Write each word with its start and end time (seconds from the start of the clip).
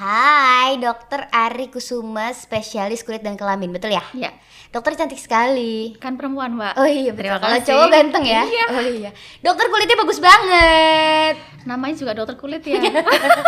Hai, 0.00 0.80
Dokter 0.80 1.28
Ari 1.28 1.68
Kusuma, 1.68 2.32
spesialis 2.32 3.04
kulit 3.04 3.20
dan 3.20 3.36
kelamin, 3.36 3.68
betul 3.68 3.92
ya? 3.92 4.00
Ya, 4.16 4.32
Dokter 4.72 4.96
cantik 4.96 5.20
sekali. 5.20 5.92
kan 6.00 6.16
perempuan, 6.16 6.56
Mbak. 6.56 6.72
Oh 6.80 6.88
iya, 6.88 7.12
betul. 7.12 7.36
Kalau 7.36 7.60
cowok 7.60 7.86
ganteng 7.92 8.24
ya? 8.24 8.40
Iya. 8.48 8.64
Oh 8.72 8.80
iya. 8.80 9.10
Dokter 9.44 9.68
kulitnya 9.68 10.00
bagus 10.00 10.16
banget. 10.16 11.36
Namanya 11.68 11.94
juga 12.00 12.16
dokter 12.16 12.40
kulit 12.40 12.64
ya. 12.64 12.80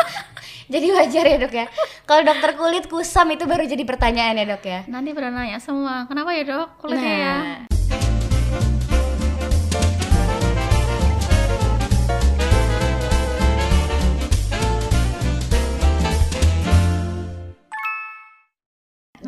Jadi 0.77 0.87
wajar 0.93 1.25
ya 1.25 1.37
dok 1.41 1.55
ya. 1.57 1.67
Kalau 2.05 2.21
dokter 2.21 2.53
kulit 2.61 2.85
kusam 2.85 3.33
itu 3.33 3.49
baru 3.49 3.65
jadi 3.65 3.89
pertanyaan 3.89 4.37
ya 4.37 4.45
dok 4.45 4.65
ya. 4.69 4.85
Nanti 4.93 5.17
pernah 5.17 5.33
nanya 5.33 5.57
semua, 5.57 6.05
kenapa 6.05 6.37
ya 6.37 6.45
dok 6.45 6.69
kulitnya 6.77 7.17
ya? 7.17 7.35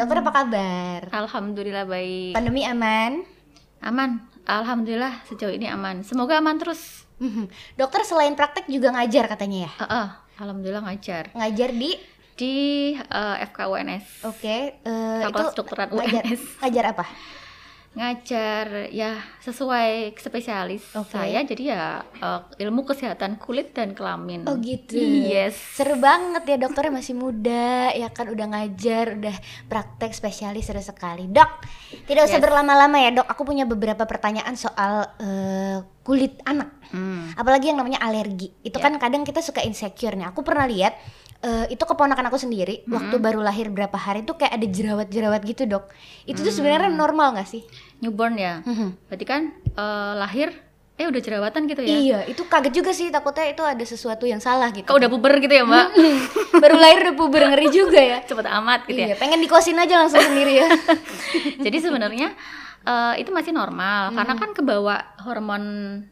Dokter 0.05 0.21
apa 0.21 0.33
kabar? 0.37 1.01
Alhamdulillah 1.17 1.89
baik. 1.89 2.37
Pandemi 2.37 2.61
aman? 2.69 3.25
Aman. 3.81 4.21
Alhamdulillah 4.45 5.25
sejauh 5.25 5.49
ini 5.49 5.65
aman. 5.65 6.05
Semoga 6.05 6.37
aman 6.45 6.61
terus. 6.61 7.09
Mhm. 7.17 7.49
Dokter 7.80 8.05
selain 8.05 8.37
praktek 8.37 8.69
juga 8.69 8.93
ngajar 8.93 9.33
katanya 9.33 9.65
ya? 9.65 9.71
Eh, 9.80 9.85
eh, 9.89 10.09
Alhamdulillah 10.45 10.85
ngajar 10.85 11.33
Ngajar 11.33 11.73
di 11.73 11.97
di 12.37 12.55
eh, 13.01 13.37
FKUNS. 13.49 14.29
Oke, 14.29 14.77
eh, 14.77 15.19
itu 15.25 15.25
Fakultas 15.33 15.57
Kedokteran 15.57 15.89
ngajar, 15.97 16.21
UNS. 16.29 16.43
ngajar 16.61 16.85
apa? 16.93 17.05
Ngajar 17.95 18.91
ya 18.91 19.23
sesuai 19.39 20.19
spesialis 20.19 20.83
Oke. 20.98 21.15
saya. 21.15 21.47
Jadi 21.47 21.71
ya 21.71 22.02
eh, 22.02 22.41
ilmu 22.59 22.83
kesehatan 22.83 23.39
kulit 23.39 23.71
dan 23.71 23.95
kelamin. 23.95 24.43
Oh 24.51 24.59
gitu. 24.59 24.98
Yes. 24.98 25.55
Seru 25.55 25.95
banget 25.97 26.43
ya 26.45 26.57
dokternya 26.59 26.99
masih 26.99 27.15
muda, 27.15 27.95
ya 27.95 28.11
kan 28.11 28.27
udah 28.29 28.47
ngajar, 28.51 29.15
udah 29.15 29.37
praktek 29.71 30.11
spesialis 30.11 30.66
seru 30.66 30.83
sekali. 30.83 31.30
Dok, 31.30 31.51
tidak 32.10 32.27
usah 32.27 32.38
Yes. 32.38 32.45
berlama-lama 32.45 32.99
ya 32.99 33.10
dok. 33.15 33.27
Aku 33.30 33.46
punya 33.46 33.63
beberapa 33.63 34.02
pertanyaan 34.05 34.59
soal 34.59 35.07
eh, 35.23 35.79
kulit 36.02 36.43
anak. 36.45 36.74
Hmm. 36.90 37.30
Apalagi 37.35 37.71
yang 37.71 37.79
namanya 37.79 38.02
alergi. 38.02 38.51
Itu 38.61 38.77
Ya. 38.77 38.85
kan 38.85 38.99
kadang 38.99 39.23
kita 39.23 39.38
suka 39.38 39.63
insecure 39.63 40.18
nih. 40.18 40.29
Aku 40.29 40.43
pernah 40.43 40.66
lihat 40.66 40.99
eh, 41.45 41.66
itu 41.76 41.84
keponakan 41.84 42.32
aku 42.32 42.40
sendiri 42.40 42.88
waktu 42.88 43.20
baru 43.20 43.45
lahir 43.45 43.68
berapa 43.68 43.95
hari 43.95 44.24
tuh 44.24 44.40
kayak 44.40 44.56
ada 44.56 44.66
jerawat-jerawat 44.66 45.40
gitu 45.45 45.68
dok. 45.68 45.92
Itu 46.24 46.40
tuh 46.40 46.50
sebenarnya 46.50 46.88
normal 46.88 47.37
nggak 47.37 47.48
sih? 47.48 47.62
Newborn 48.00 48.40
ya. 48.40 48.64
Mhm. 48.64 49.12
Berarti 49.12 49.24
kan 49.28 49.42
eh, 49.54 50.12
lahir 50.16 50.50
eh 50.95 51.10
udah 51.10 51.20
jerawatan 51.20 51.66
gitu 51.66 51.82
ya. 51.82 51.96
Iya, 51.98 52.18
itu 52.30 52.46
kaget 52.46 52.72
juga 52.72 52.95
sih. 52.95 53.10
Takutnya 53.10 53.50
itu 53.50 53.62
ada 53.66 53.82
sesuatu 53.82 54.30
yang 54.30 54.38
salah 54.38 54.70
gitu. 54.70 54.87
Kok 54.87 54.95
udah 54.95 55.10
puber 55.10 55.42
gitu 55.42 55.50
ya, 55.50 55.66
Mbak? 55.66 55.87
baru 56.62 56.76
lahir 56.78 56.98
udah 57.10 57.16
puber 57.18 57.42
ngeri 57.50 57.66
juga 57.74 57.98
ya. 57.98 58.18
Cepet 58.30 58.46
amat 58.46 58.87
gitu 58.87 59.02
ya. 59.02 59.06
Iya, 59.10 59.16
pengen 59.18 59.42
dikosin 59.42 59.74
aja 59.74 59.95
langsung 59.98 60.22
sendiri 60.22 60.62
ya. 60.62 60.68
Jadi 61.66 61.76
sebenarnya 61.82 62.38
eh, 62.85 63.15
itu 63.16 63.30
masih 63.30 63.51
normal 63.51 64.12
Hmm. 64.12 64.16
karena 64.16 64.34
kan 64.34 64.50
kebawa 64.53 64.97
hormon 65.19 65.65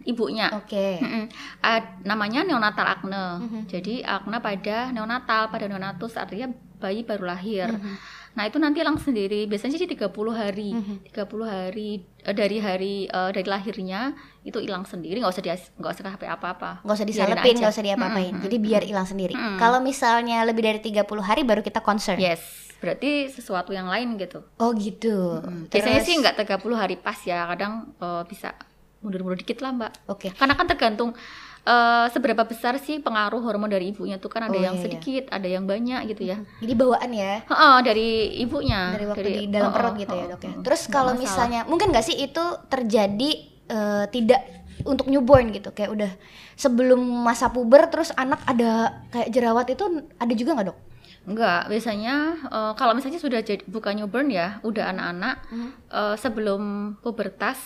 ibunya. 0.03 0.49
Oke. 0.53 0.99
Mm-mm. 0.99 1.25
Ad- 1.61 2.03
namanya 2.03 2.43
neonatal 2.43 2.87
acne. 2.89 3.27
Mhm. 3.41 3.61
Jadi 3.67 4.01
acne 4.01 4.39
pada 4.39 4.89
neonatal, 4.89 5.49
pada 5.49 5.65
neonatus 5.67 6.17
artinya 6.17 6.49
bayi 6.79 7.05
baru 7.05 7.29
lahir. 7.29 7.69
Mhm. 7.69 7.95
Nah, 8.33 8.49
itu 8.49 8.57
nanti 8.57 8.81
hilang 8.81 8.97
sendiri. 8.97 9.45
Biasanya 9.45 9.77
sih 9.77 9.85
30 9.85 10.09
hari. 10.33 10.73
Mhm. 10.73 11.05
30 11.07 11.45
hari 11.45 11.91
eh, 12.19 12.33
dari 12.33 12.57
hari 12.57 12.95
eh, 13.05 13.31
dari 13.31 13.45
lahirnya 13.45 14.17
itu 14.43 14.57
hilang 14.57 14.83
sendiri, 14.83 15.21
nggak 15.21 15.31
usah 15.31 15.45
dia 15.45 15.55
nggak 15.55 15.93
usah 15.93 16.05
pakai 16.09 16.33
apa-apa. 16.33 16.81
Nggak 16.81 16.97
usah 16.97 17.07
disalepin, 17.07 17.55
nggak 17.61 17.71
usah 17.71 17.85
diapa-apain. 17.85 18.33
Mm-mm. 18.33 18.43
Jadi 18.43 18.57
biar 18.59 18.83
hilang 18.83 19.05
sendiri. 19.05 19.37
Mm-mm. 19.37 19.61
Kalau 19.61 19.79
misalnya 19.79 20.41
lebih 20.43 20.65
dari 20.65 20.81
30 20.81 21.05
hari 21.21 21.45
baru 21.45 21.61
kita 21.61 21.85
concern. 21.85 22.17
Yes, 22.17 22.72
berarti 22.83 23.31
sesuatu 23.31 23.71
yang 23.71 23.87
lain 23.87 24.19
gitu. 24.19 24.43
Oh 24.59 24.75
gitu. 24.75 25.39
Hmm, 25.39 25.71
Biasanya 25.71 26.03
Terus- 26.03 26.09
sih 26.11 26.15
nggak 26.19 26.35
30 26.35 26.75
hari 26.75 26.99
pas 26.99 27.15
ya, 27.23 27.47
kadang 27.47 27.95
eh, 27.97 28.23
bisa 28.27 28.51
mundur-mundur 28.99 29.39
dikit 29.39 29.63
lah 29.63 29.71
mbak. 29.71 29.93
Oke. 30.07 30.35
Karena 30.35 30.53
kan 30.53 30.67
tergantung 30.67 31.15
eh, 31.63 32.07
seberapa 32.11 32.43
besar 32.43 32.75
sih 32.77 32.99
pengaruh 32.99 33.39
hormon 33.39 33.71
dari 33.71 33.91
ibunya 33.91 34.19
tuh 34.19 34.27
kan 34.27 34.43
ada 34.43 34.53
Oh, 34.53 34.59
yang 34.59 34.75
iya, 34.75 34.83
iya. 34.83 34.85
sedikit, 34.91 35.25
ada 35.31 35.47
yang 35.47 35.63
banyak 35.63 36.11
gitu 36.11 36.27
ya. 36.27 36.43
Jadi 36.59 36.73
bawaan 36.75 37.11
ya. 37.11 37.47
Heeh, 37.47 37.77
dari 37.81 38.09
ibunya. 38.43 38.91
Dari 38.91 39.07
waktu 39.07 39.23
di 39.23 39.47
dalam 39.47 39.71
heeh, 39.71 39.77
perut 39.79 39.95
gitu 39.97 40.11
ya, 40.13 40.27
heeh, 40.27 40.33
Dok 40.35 40.43
ya. 40.43 40.55
Terus 40.67 40.83
kalau 40.89 41.15
misalnya 41.15 41.63
mungkin 41.65 41.95
nggak 41.95 42.03
sih 42.03 42.19
itu 42.19 42.43
terjadi 42.67 43.31
eh, 43.71 44.05
tidak 44.11 44.43
untuk 44.83 45.07
newborn 45.07 45.55
gitu, 45.55 45.71
kayak 45.71 45.95
udah 45.95 46.11
sebelum 46.53 46.99
masa 46.99 47.47
puber 47.49 47.87
terus 47.87 48.11
anak 48.13 48.43
ada 48.43 48.91
kayak 49.09 49.31
jerawat 49.31 49.67
itu 49.69 49.85
ada 50.13 50.35
juga 50.35 50.51
nggak 50.53 50.67
dok? 50.67 50.79
Enggak, 51.23 51.71
biasanya 51.71 52.15
eh, 52.45 52.73
kalau 52.75 52.93
misalnya 52.93 53.17
sudah 53.17 53.41
jadi 53.41 53.63
bukan 53.65 53.95
newborn 53.95 54.29
ya, 54.29 54.59
udah 54.61 54.91
anak-anak 54.91 55.37
Mhm. 55.49 55.69
eh, 55.89 56.17
sebelum 56.17 56.63
pubertas. 56.99 57.59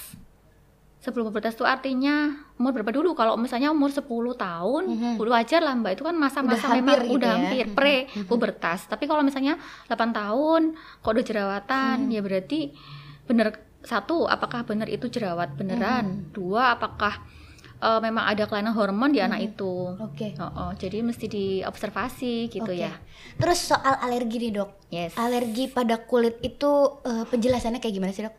Sebelum 0.96 1.30
pubertas 1.30 1.54
itu 1.54 1.62
artinya 1.62 2.34
umur 2.56 2.74
berapa 2.74 2.90
dulu? 2.90 3.14
Kalau 3.14 3.38
misalnya 3.38 3.70
umur 3.70 3.88
10 3.88 4.34
tahun, 4.34 4.84
Mhm. 4.90 5.12
udah 5.16 5.32
wajar 5.38 5.62
lah 5.62 5.72
Mbak. 5.72 5.92
Itu 5.94 6.04
kan 6.04 6.16
masa-masa 6.18 6.58
Udah 6.58 6.70
hampir 6.74 6.82
memang 6.82 7.00
gitu 7.00 7.14
udah 7.14 7.28
ya. 7.28 7.36
hampir 7.38 7.64
Mhm. 7.64 7.74
pre 7.74 7.96
Mhm. 8.10 8.26
pubertas. 8.26 8.80
Tapi 8.84 9.04
kalau 9.06 9.22
misalnya 9.22 9.54
8 9.86 10.10
tahun 10.10 10.62
kok 11.00 11.08
udah 11.08 11.24
jerawatan, 11.24 11.96
Mhm. 12.02 12.10
ya 12.10 12.20
berarti 12.20 12.60
bener 13.22 13.54
satu, 13.80 14.26
apakah 14.26 14.66
bener 14.66 14.90
itu 14.90 15.06
jerawat 15.06 15.54
beneran? 15.54 16.26
Dua, 16.30 16.74
apakah 16.74 17.22
eh, 17.78 18.00
memang 18.00 18.24
ada 18.24 18.44
kelainan 18.44 18.72
hormon 18.72 19.10
di 19.10 19.18
anak 19.18 19.38
Mhm. 19.38 19.48
itu? 19.48 19.72
Oke. 19.98 20.32
Oh, 20.36 20.48
oh, 20.48 20.70
jadi 20.72 21.00
mesti 21.00 21.26
diobservasi 21.26 22.48
gitu 22.48 22.64
Oke. 22.66 22.78
ya. 22.78 22.92
Terus 23.34 23.58
soal 23.66 23.98
alergi 23.98 24.36
nih 24.38 24.52
dok. 24.54 24.70
Yes. 24.88 25.12
Alergi 25.14 25.68
pada 25.68 26.00
kulit 26.00 26.40
itu 26.40 26.70
eh, 27.02 27.24
penjelasannya 27.24 27.78
kayak 27.78 27.94
gimana 27.94 28.10
sih 28.10 28.24
dok? 28.24 28.36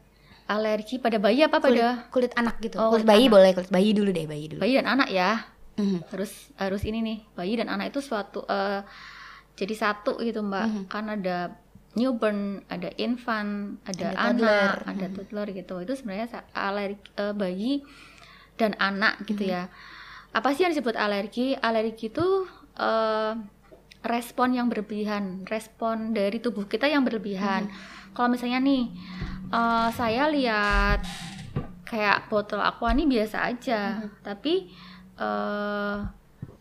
Alergi 0.48 0.96
pada 0.98 1.18
bayi 1.18 1.44
apa 1.44 1.60
Kulit, 1.60 1.76
pada 1.76 1.88
kulit 2.10 2.32
anak 2.34 2.56
gitu. 2.60 2.78
Oh, 2.78 2.88
kulit 2.90 3.04
bayi 3.04 3.28
anak. 3.28 3.34
boleh, 3.34 3.50
kulit 3.54 3.70
bayi 3.70 3.90
dulu 3.92 4.10
deh, 4.10 4.26
bayi 4.26 4.46
dulu. 4.48 4.60
bayi 4.60 4.74
dan 4.76 4.88
anak 4.90 5.10
ya? 5.10 5.44
Mhm. 5.76 6.08
Harus 6.08 6.32
harus 6.56 6.82
ini 6.82 7.00
nih, 7.00 7.18
bayi 7.34 7.54
dan 7.56 7.68
anak 7.68 7.92
itu 7.92 8.00
suatu 8.00 8.42
eh, 8.44 8.82
jadi 9.54 9.74
satu 9.76 10.18
gitu 10.20 10.40
Mbak. 10.42 10.66
Mhm. 10.66 10.84
Kan 10.88 11.06
ada 11.12 11.52
newborn, 11.94 12.40
ada 12.68 12.94
infant, 12.96 13.82
ada, 13.84 14.08
Ada 14.08 14.18
toddler. 14.32 14.72
anak, 14.72 14.88
ada 14.88 15.06
Mhm. 15.06 15.14
toddler 15.14 15.48
gitu. 15.52 15.76
Itu 15.80 15.94
sebenarnya 15.94 16.28
alergi 16.54 17.02
eh, 17.14 17.34
bayi 17.34 17.74
dan 18.58 18.74
anak 18.78 19.22
gitu 19.24 19.46
Mhm. 19.46 19.50
ya. 19.50 19.64
Apa 20.34 20.52
sih 20.52 20.66
yang 20.66 20.74
disebut 20.74 20.94
alergi? 20.94 21.56
Alergi 21.56 22.10
itu 22.10 22.28
eh, 22.78 23.34
respon 24.04 24.54
yang 24.54 24.70
berlebihan, 24.70 25.42
respon 25.46 26.14
dari 26.14 26.38
tubuh 26.38 26.66
kita 26.66 26.86
yang 26.86 27.02
berlebihan. 27.02 27.66
Kalau 28.14 28.30
misalnya 28.30 28.62
nih, 28.62 28.94
eh, 29.50 29.90
saya 29.92 30.30
lihat 30.30 31.02
kayak 31.84 32.28
botol 32.28 32.60
aqua 32.60 32.92
ini 32.92 33.08
biasa 33.08 33.48
aja, 33.48 33.98
tapi 34.22 34.70
eh, 35.18 35.98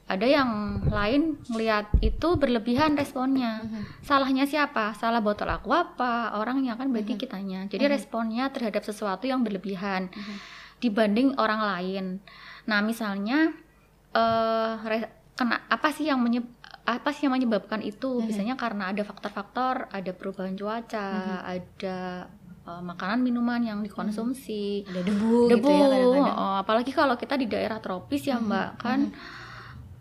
ada 0.06 0.23
yang 0.23 0.49
lain 0.87 1.37
ngelihat 1.51 1.91
itu 2.01 2.39
berlebihan 2.39 2.95
responnya. 2.95 3.61
Mhm. 3.61 4.01
Salahnya 4.01 4.47
siapa? 4.47 4.95
Salah 4.95 5.21
botol 5.21 5.51
aqua 5.51 5.83
apa? 5.83 6.39
Orangnya 6.39 6.79
kan 6.79 6.89
berarti 6.89 7.12
Mhm. 7.12 7.21
kitanya. 7.21 7.61
Jadi 7.69 7.85
Mhm. 7.85 7.93
responnya 7.93 8.49
terhadap 8.49 8.81
sesuatu 8.81 9.27
yang 9.27 9.43
berlebihan 9.43 10.09
Mhm. 10.09 10.35
Dibanding 10.78 11.34
orang 11.37 11.60
lain. 11.62 12.04
Nah, 12.66 12.81
misalnya 12.82 13.53
eh 14.12 14.75
re- 14.82 15.12
kena 15.37 15.69
apa 15.69 15.92
sih 15.92 16.09
yang 16.09 16.20
menyeb 16.20 16.44
apa 16.87 17.10
sih 17.10 17.26
yang 17.26 17.34
menyebabkan 17.34 17.82
itu? 17.82 18.22
Mhm. 18.22 18.26
Biasanya 18.26 18.54
karena 18.54 18.94
ada 18.94 19.03
faktor-faktor, 19.03 19.91
ada 19.91 20.10
perubahan 20.14 20.54
cuaca, 20.54 21.09
Mhm. 21.10 21.38
ada 21.44 21.98
eh, 22.66 22.82
makanan 22.82 23.22
minuman 23.22 23.62
yang 23.62 23.78
dikonsumsi, 23.78 24.87
Ada 24.91 25.03
debu, 25.06 25.50
debu. 25.50 25.66
gitu 25.66 25.70
ya 25.70 25.87
kadang-kadang. 25.87 26.34
oh, 26.34 26.56
apalagi 26.59 26.91
kalau 26.91 27.14
kita 27.14 27.34
di 27.34 27.47
daerah 27.47 27.78
tropis 27.78 28.26
ya, 28.26 28.38
Mhm, 28.38 28.47
Mbak, 28.47 28.69
kan 28.78 29.00
mhm. 29.06 29.14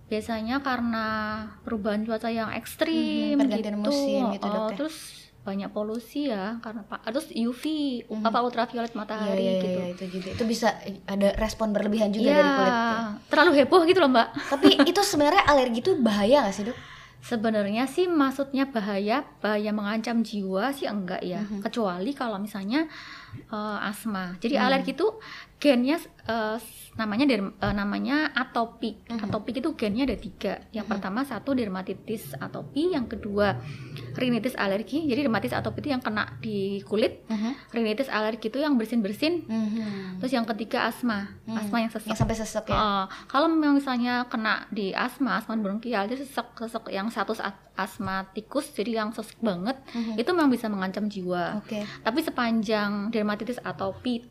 biasanya 0.06 0.62
karena 0.62 1.06
perubahan 1.66 2.06
cuaca 2.06 2.30
yang 2.30 2.54
ekstrim 2.54 3.38
Mhm, 3.38 3.42
pergantian 3.42 3.76
gitu. 3.76 3.86
musim 3.86 4.22
gitu, 4.34 4.46
oh, 4.46 4.54
Dok, 4.54 4.66
ya. 4.70 4.78
terus 4.78 4.98
banyak 5.46 5.70
polusi 5.70 6.28
ya 6.28 6.58
karena 6.58 6.82
pak 6.82 7.06
terus 7.06 7.30
UV 7.30 7.64
Mhm. 8.04 8.26
apa 8.26 8.42
ultraviolet 8.42 8.90
Iya, 8.90 8.98
matahari 8.98 9.38
iya, 9.38 9.52
iya, 9.52 9.62
gitu. 9.62 9.78
iya, 9.78 9.86
itu 9.88 10.06
juga. 10.12 10.30
Itu 10.34 10.44
bisa 10.44 10.68
ada 11.06 11.28
respon 11.36 11.70
berlebihan 11.70 12.10
juga 12.10 12.26
Iya, 12.26 12.36
dari 12.36 12.50
kulit. 12.52 12.74
ya. 12.74 12.98
terlalu 13.28 13.52
heboh 13.56 13.82
gitu 13.84 14.00
loh 14.00 14.10
mbak. 14.10 14.28
Tapi 14.50 14.68
itu 14.84 15.02
sebenarnya 15.02 15.46
alergi 15.46 15.80
itu 15.80 15.94
bahaya 15.98 16.44
gak 16.44 16.52
sih 16.52 16.66
dok? 16.66 16.78
Sebenarnya 17.22 17.86
sih 17.86 18.06
maksudnya 18.06 18.66
bahaya, 18.68 19.26
bahaya 19.40 19.70
mengancam 19.70 20.22
jiwa 20.22 20.70
sih 20.70 20.86
enggak 20.86 21.22
ya. 21.22 21.42
Mhm. 21.42 21.62
Kecuali 21.62 22.12
kalau 22.12 22.38
misalnya 22.38 22.86
eh, 23.46 23.78
asma. 23.84 24.34
Jadi 24.38 24.56
Hmm. 24.56 24.66
alergi 24.66 24.92
itu 24.92 25.08
gennya 25.58 25.98
eh, 26.26 26.58
namanya 26.96 27.26
derm- 27.26 27.54
eh, 27.56 27.70
namanya 27.72 28.32
atopik. 28.32 29.06
Mhm. 29.06 29.24
Atopik 29.24 29.56
itu 29.56 29.70
gennya 29.74 30.04
ada 30.04 30.16
tiga. 30.16 30.54
Yang 30.72 30.86
pertama 30.90 31.22
satu 31.22 31.52
dermatitis 31.52 32.34
atopi, 32.34 32.92
yang 32.92 33.06
kedua 33.06 33.60
rinitis 34.14 34.56
alergi. 34.56 35.04
Jadi 35.04 35.22
dermatitis 35.22 35.54
atopi 35.54 35.80
itu 35.80 35.90
yang 35.90 36.00
kena 36.00 36.40
di 36.40 36.82
kulit, 36.82 37.24
Mhm. 37.26 37.72
rinitis 37.72 38.08
alergi 38.08 38.48
itu 38.48 38.58
yang 38.58 38.74
bersin-bersin. 38.74 39.44
Mhm. 39.44 40.18
Terus 40.18 40.32
yang 40.32 40.48
ketiga 40.48 40.88
asma, 40.88 41.36
Hmm. 41.44 41.58
asma 41.58 41.78
yang 41.80 41.92
sesek. 41.92 42.08
yang 42.08 42.18
sampai 42.18 42.36
sesek 42.36 42.66
ya 42.66 42.76
Uh, 42.76 43.06
kalau 43.26 43.46
memang 43.46 43.76
misalnya 43.76 44.26
kena 44.26 44.66
di 44.70 44.92
asma, 44.92 45.38
asma 45.38 45.56
bronkial, 45.56 46.08
itu 46.08 46.22
sesek 46.22 46.58
sesek 46.58 46.90
yang 46.90 47.08
satu 47.08 47.36
as- 47.36 47.54
asmatikus, 47.76 48.72
jadi 48.72 48.98
yang 48.98 49.10
sesek 49.12 49.38
banget, 49.40 49.76
Mhm. 49.90 50.16
itu 50.16 50.30
memang 50.32 50.50
bisa 50.50 50.68
mengancam 50.68 51.06
jiwa. 51.06 51.60
oke 51.60 51.80
Tapi 52.02 52.20
sepanjang 52.22 53.10
dermatitis 53.10 53.60
atopi 53.60 54.24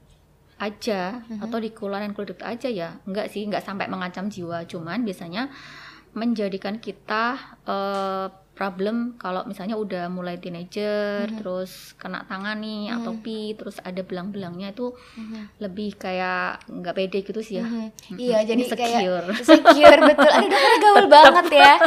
aja 0.65 1.21
Mhm. 1.21 1.45
atau 1.45 1.59
di 1.59 1.71
kuluran 1.71 2.13
kulit 2.13 2.41
aja 2.41 2.67
ya, 2.67 2.97
enggak 3.05 3.29
sih, 3.29 3.45
enggak 3.45 3.61
sampai 3.61 3.87
mengancam 3.87 4.27
jiwa. 4.27 4.65
Cuman 4.65 5.05
biasanya 5.05 5.53
menjadikan 6.13 6.79
kita 6.79 7.37
eh, 7.67 8.27
problem 8.55 8.97
kalau 9.15 9.43
misalnya 9.45 9.75
udah 9.75 10.07
mulai 10.07 10.39
teenager, 10.39 11.27
Mhm. 11.27 11.37
terus 11.37 11.71
kena 11.95 12.23
tangan 12.25 12.57
nih 12.57 12.89
Mhm. 12.89 12.97
atopi, 12.97 13.43
terus 13.53 13.77
ada 13.79 14.01
belang-belangnya 14.01 14.71
itu 14.71 14.95
Mhm. 15.15 15.59
lebih 15.59 15.95
kayak 15.95 16.63
nggak 16.65 16.95
pede 16.95 17.19
gitu 17.21 17.39
sih 17.39 17.59
ya. 17.59 17.65
Mhm. 17.65 17.75
Mm-mm. 17.75 18.17
Iya, 18.17 18.39
jadi 18.45 18.63
kayak 18.65 18.91
Insecure. 18.97 19.27
insecure 19.35 20.01
betul. 20.11 20.31
Aduh, 20.31 20.49
dokternya 20.49 20.79
gaul 20.85 21.07
banget 21.07 21.47
ya. 21.53 21.75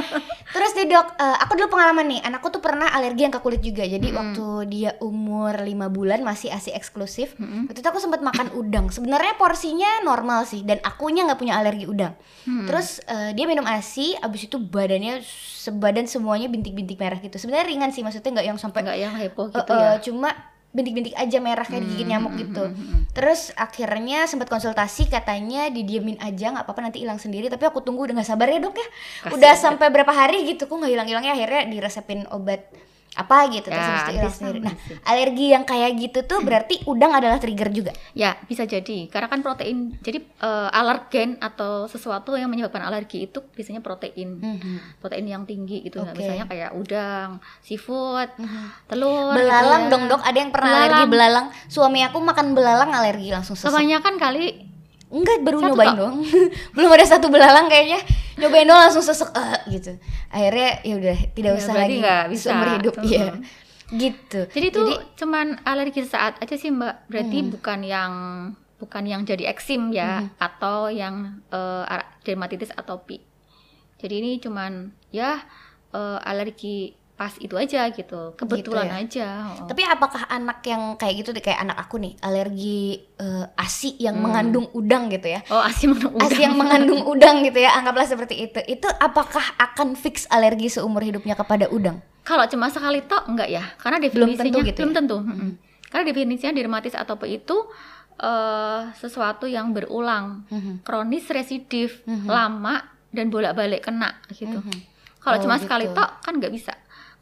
Terus 0.47 0.71
nih 0.73 0.87
dok, 0.87 1.07
eh, 1.13 1.37
aku 1.37 1.51
dulu 1.53 1.67
pengalaman 1.69 2.05
nih, 2.07 2.19
anakku 2.21 2.47
tuh 2.49 2.59
pernah 2.59 2.87
alergi 2.89 3.21
yang 3.21 3.31
ke 3.31 3.39
kulit 3.39 3.59
juga. 3.59 3.83
Jadi 3.83 4.07
Mm-mm. 4.07 4.19
waktu 4.19 4.45
dia 4.67 4.91
umur 4.99 5.53
5 5.53 5.87
bulan 5.87 6.19
masih 6.21 6.49
asi 6.49 6.69
eksklusif. 6.69 7.35
Mm-mm. 7.35 7.67
Waktu 7.67 7.79
itu 7.79 7.87
aku 7.87 7.99
sempat 7.99 8.19
makan 8.19 8.51
udang. 8.53 8.87
Sebenarnya 8.87 9.35
porsinya 9.35 10.03
normal 10.03 10.43
sih 10.43 10.63
dan 10.63 10.79
akunya 10.81 11.23
nggak 11.23 11.37
punya 11.37 11.55
alergi 11.55 11.83
udang. 11.83 12.15
Hmm. 12.43 12.63
Terus 12.63 12.99
eh, 13.03 13.31
dia 13.31 13.43
minum 13.43 13.63
ASI, 13.63 14.15
abis 14.17 14.47
itu 14.47 14.57
badannya 14.57 15.19
sebadan 15.57 16.07
semuanya 16.07 16.47
bintik-bintik 16.57 16.97
merah 16.97 17.21
gitu. 17.21 17.37
Sebenarnya 17.37 17.69
ringan 17.69 17.89
sih, 17.93 18.01
maksudnya 18.01 18.41
nggak 18.41 18.47
yang 18.49 18.57
sampai 18.57 18.79
nggak 18.83 18.97
yang 18.97 19.13
heboh 19.13 19.47
gitu 19.53 19.73
eh, 19.73 19.77
ya. 19.77 20.01
cuma 20.01 20.29
bintik-bintik 20.75 21.15
aja 21.15 21.37
merah 21.39 21.63
kayak 21.63 21.89
digigit 21.89 22.05
Hmm, 22.05 22.11
nyamuk 22.13 22.33
hmm, 22.35 22.41
gitu. 22.43 22.63
hmm, 22.67 22.75
hmm, 22.75 22.87
hmm. 22.91 23.01
Terus 23.15 23.41
akhirnya 23.57 24.29
sempat 24.29 24.51
konsultasi 24.51 25.09
katanya 25.09 25.71
didiemin 25.73 26.21
aja 26.21 26.53
nggak 26.53 26.65
apa-apa 26.69 26.91
nanti 26.91 27.01
hilang 27.01 27.17
sendiri. 27.17 27.49
Tapi 27.49 27.63
aku 27.65 27.81
tunggu 27.81 28.05
udah 28.05 28.19
nggak 28.19 28.29
sabar 28.29 28.51
ya 28.51 28.59
dok 28.61 28.75
ya. 28.77 28.87
Kasian 29.25 29.33
udah 29.39 29.53
ya. 29.53 29.57
sampai 29.57 29.87
berapa 29.89 30.13
hari 30.13 30.43
gitu 30.45 30.69
kok 30.69 30.75
nggak 30.75 30.91
hilang-hilangnya 30.91 31.33
akhirnya 31.33 31.61
diresepin 31.71 32.29
obat 32.29 32.67
apa 33.13 33.49
gitu 33.49 33.65
terus 33.65 33.77
Ya, 33.77 33.87
habis 33.87 34.01
itu 34.01 34.11
hilang 34.11 34.23
bisa 34.23 34.37
sendiri. 34.37 34.59
Nah 34.59 34.75
alergi 35.03 35.45
yang 35.49 35.63
kayak 35.63 35.91
gitu 35.95 36.19
tuh 36.23 36.39
berarti 36.39 36.75
udang 36.83 37.11
adalah 37.11 37.37
trigger 37.37 37.69
juga. 37.69 37.91
Ya, 38.11 38.35
bisa 38.43 38.63
jadi. 38.63 39.07
Karena 39.07 39.25
kan 39.25 39.39
protein, 39.39 39.95
jadi 39.97 40.19
eh, 40.19 40.69
alergen 40.71 41.37
atau 41.37 41.85
sesuatu 41.85 42.33
yang 42.33 42.47
menyebabkan 42.47 42.81
alergi 42.81 43.23
itu 43.23 43.41
biasanya 43.47 43.79
protein. 43.79 44.37
Protein 44.97 45.25
yang 45.25 45.43
tinggi 45.43 45.81
gitu. 45.81 45.99
Nah, 45.99 46.11
Oke. 46.11 46.19
misalnya 46.19 46.45
kayak 46.45 46.71
udang, 46.73 47.29
seafood, 47.59 48.29
Mhm. 48.35 48.65
telur. 48.87 49.33
Belalang 49.33 49.81
gitu 49.81 49.87
ya. 49.87 49.93
dong 49.93 50.03
dok, 50.07 50.21
ada 50.21 50.37
yang 50.37 50.51
pernah 50.51 50.69
Belalang. 50.69 50.89
alergi 50.89 51.05
belalang. 51.07 51.45
Suami 51.67 51.99
aku 52.01 52.17
makan 52.19 52.47
belalang 52.51 52.91
alergi 52.91 53.29
langsung 53.29 53.53
sesek. 53.53 53.71
Kebanyakan 53.71 54.15
kali 54.17 54.45
Enggak, 55.07 55.39
baru 55.39 55.57
Satu 55.57 55.67
nyobain 55.69 55.95
doang. 55.95 56.17
Belum 56.75 56.91
ada 56.91 57.05
satu 57.05 57.27
belalang 57.27 57.65
kayaknya. 57.65 57.99
Nyobain 58.35 58.63
doang 58.63 58.81
langsung 58.83 58.99
sesek 58.99 59.31
eh, 59.31 59.59
gitu. 59.71 59.95
Akhirnya 60.27 60.81
ya 60.81 60.93
udah 60.95 61.17
tidak 61.31 61.51
Ya, 61.51 61.57
usah 61.57 61.73
lagi 61.73 61.95
nggak 61.97 62.23
bisa. 62.29 62.45
seumur 62.45 62.69
hidup 62.75 62.95
ya. 63.01 63.25
Gitu. 63.87 64.51
jadi 64.51 64.67
itu 64.67 64.83
cuman 65.15 65.63
alergi 65.63 66.03
saat 66.03 66.35
aja 66.37 66.53
sih, 66.53 66.67
Mbak. 66.67 67.07
Berarti 67.07 67.37
Hmm. 67.39 67.49
bukan 67.49 67.79
yang 67.81 68.13
bukan 68.77 69.03
yang 69.03 69.23
jadi 69.23 69.47
eksim 69.47 69.89
ya 69.89 70.21
Hmm. 70.21 70.29
atau 70.37 70.91
yang 70.91 71.39
ara- 71.49 72.11
dermatitis 72.21 72.69
atopi. 72.69 73.23
Jadi 73.95 74.13
ini 74.13 74.31
cuman 74.37 74.91
ya 75.09 75.39
eh, 75.89 76.19
alergi 76.21 76.96
pas 77.17 77.33
itu 77.35 77.57
aja 77.57 77.89
gitu. 77.89 78.37
Kebetulan 78.37 78.87
ya. 78.87 78.95
aja. 79.01 79.27
oh. 79.51 79.65
Tapi 79.65 79.81
apakah 79.81 80.29
anak 80.29 80.61
yang 80.61 80.93
kayak 80.95 81.13
gitu 81.17 81.33
kayak 81.35 81.59
anak 81.59 81.77
aku 81.79 81.97
nih, 81.97 82.13
alergi 82.21 83.01
eh, 83.17 83.45
ASI 83.57 83.97
yang 83.97 84.15
Hmm. 84.15 84.23
mengandung 84.23 84.69
udang 84.71 85.09
gitu 85.09 85.25
ya. 85.27 85.41
Oh, 85.49 85.57
asi 85.57 85.89
menurut 85.89 86.13
ASI 86.21 86.45
yang 86.45 86.53
mengandung 86.53 87.01
udang 87.11 87.41
gitu 87.41 87.57
ya, 87.57 87.73
anggaplah 87.73 88.05
seperti 88.05 88.45
itu. 88.45 88.61
Itu 88.63 88.85
apakah 88.87 89.41
akan 89.57 89.97
fix 89.97 90.29
alergi 90.29 90.69
seumur 90.69 91.01
hidupnya 91.01 91.33
kepada 91.33 91.65
udang? 91.67 91.97
Kalau 92.21 92.45
cuma 92.45 92.69
sekali 92.69 93.01
tok 93.01 93.25
enggak 93.25 93.49
ya? 93.49 93.65
Karena 93.75 93.97
Belum 93.97 94.29
definisinya 94.29 94.45
tentu 94.53 94.59
gitu 94.63 94.79
belum 94.79 94.87
ya? 94.87 94.95
tentu. 94.95 95.17
mm-mm. 95.19 95.51
Karena 95.87 96.03
definisinya 96.05 96.53
dermatitis 96.53 96.95
atopi 96.95 97.27
itu 97.35 97.57
eh, 98.17 98.81
sesuatu 98.93 99.45
yang 99.45 99.71
berulang, 99.71 100.45
Mhm. 100.49 100.81
kronis, 100.81 101.29
residif, 101.29 102.01
Mhm. 102.03 102.25
lama 102.25 102.81
dan 103.07 103.29
bolak-balik 103.29 103.81
kena 103.83 104.09
gitu. 104.31 104.57
Mhm. 104.57 104.73
Kalau 105.17 105.37
Oh, 105.37 105.41
cuma 105.43 105.55
gitu. 105.55 105.65
sekali 105.65 105.85
tok 105.87 106.09
kan 106.19 106.33
nggak 106.35 106.49
bisa. 106.49 106.73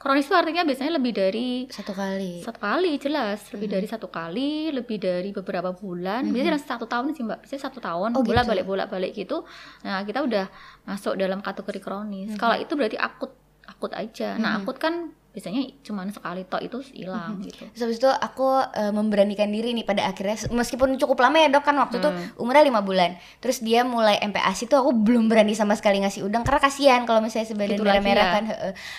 Kronis 0.06 0.30
itu 0.30 0.38
artinya 0.38 0.62
biasanya 0.62 1.02
lebih 1.02 1.12
dari 1.12 1.66
Satu 1.66 1.90
kali. 1.92 2.38
satu 2.40 2.62
kali 2.62 3.02
jelas, 3.02 3.42
lebih 3.50 3.66
Mhm. 3.66 3.74
dari 3.74 3.88
satu 3.90 4.08
kali, 4.08 4.70
lebih 4.70 5.02
dari 5.02 5.34
beberapa 5.34 5.74
bulan, 5.74 6.30
biasanya 6.30 6.54
dalam 6.54 6.62
satu 6.62 6.86
tahun 6.86 7.10
sih 7.12 7.26
mbak, 7.26 7.42
biasanya 7.42 7.64
satu 7.66 7.80
tahun, 7.82 8.14
Oh, 8.14 8.22
gitu. 8.22 8.30
bolak 8.30 8.46
balik 8.46 8.66
bolak 8.66 8.88
balik 8.88 9.12
gitu. 9.12 9.42
Nah 9.82 10.06
kita 10.06 10.22
udah 10.22 10.46
masuk 10.86 11.18
dalam 11.18 11.42
kategori 11.42 11.82
kronis. 11.82 12.30
Mhm. 12.30 12.38
Kalau 12.38 12.54
itu 12.54 12.70
berarti 12.72 13.02
akut, 13.02 13.34
akut 13.66 13.92
aja. 13.92 14.38
Nah 14.38 14.52
Mhm. 14.52 14.58
akut 14.62 14.78
kan 14.78 14.94
biasanya 15.36 15.68
cuma 15.84 16.08
sekali 16.08 16.42
tok 16.42 16.64
itu 16.64 16.78
hilang 16.96 17.44
gitu. 17.44 17.68
Terus 17.68 17.82
habis 17.84 17.98
itu 18.00 18.08
aku 18.08 18.48
eh, 18.72 18.90
memberanikan 18.90 19.46
diri 19.46 19.70
nih 19.72 19.84
pada 19.84 20.08
akhirnya 20.08 20.48
meskipun 20.48 20.96
cukup 20.96 21.20
lama 21.20 21.36
ya 21.36 21.52
dok 21.52 21.62
kan 21.62 21.76
waktu 21.76 22.00
itu 22.00 22.08
Hmm. 22.08 22.40
umurnya 22.40 22.64
lima 22.64 22.80
bulan. 22.80 23.20
Terus 23.38 23.60
dia 23.60 23.84
mulai 23.84 24.16
MPASI 24.18 24.66
tuh 24.66 24.80
aku 24.80 24.96
belum 24.96 25.28
berani 25.28 25.52
sama 25.52 25.76
sekali 25.76 26.00
ngasih 26.00 26.24
udang 26.24 26.42
karena 26.42 26.58
kasihan 26.58 27.04
kalau 27.04 27.20
misalnya 27.20 27.46
sebadan 27.46 27.76
Gitu 27.76 27.84
darah 27.84 27.94
lagi 27.94 28.08
merah 28.08 28.24
ya. 28.24 28.34
kan. 28.34 28.44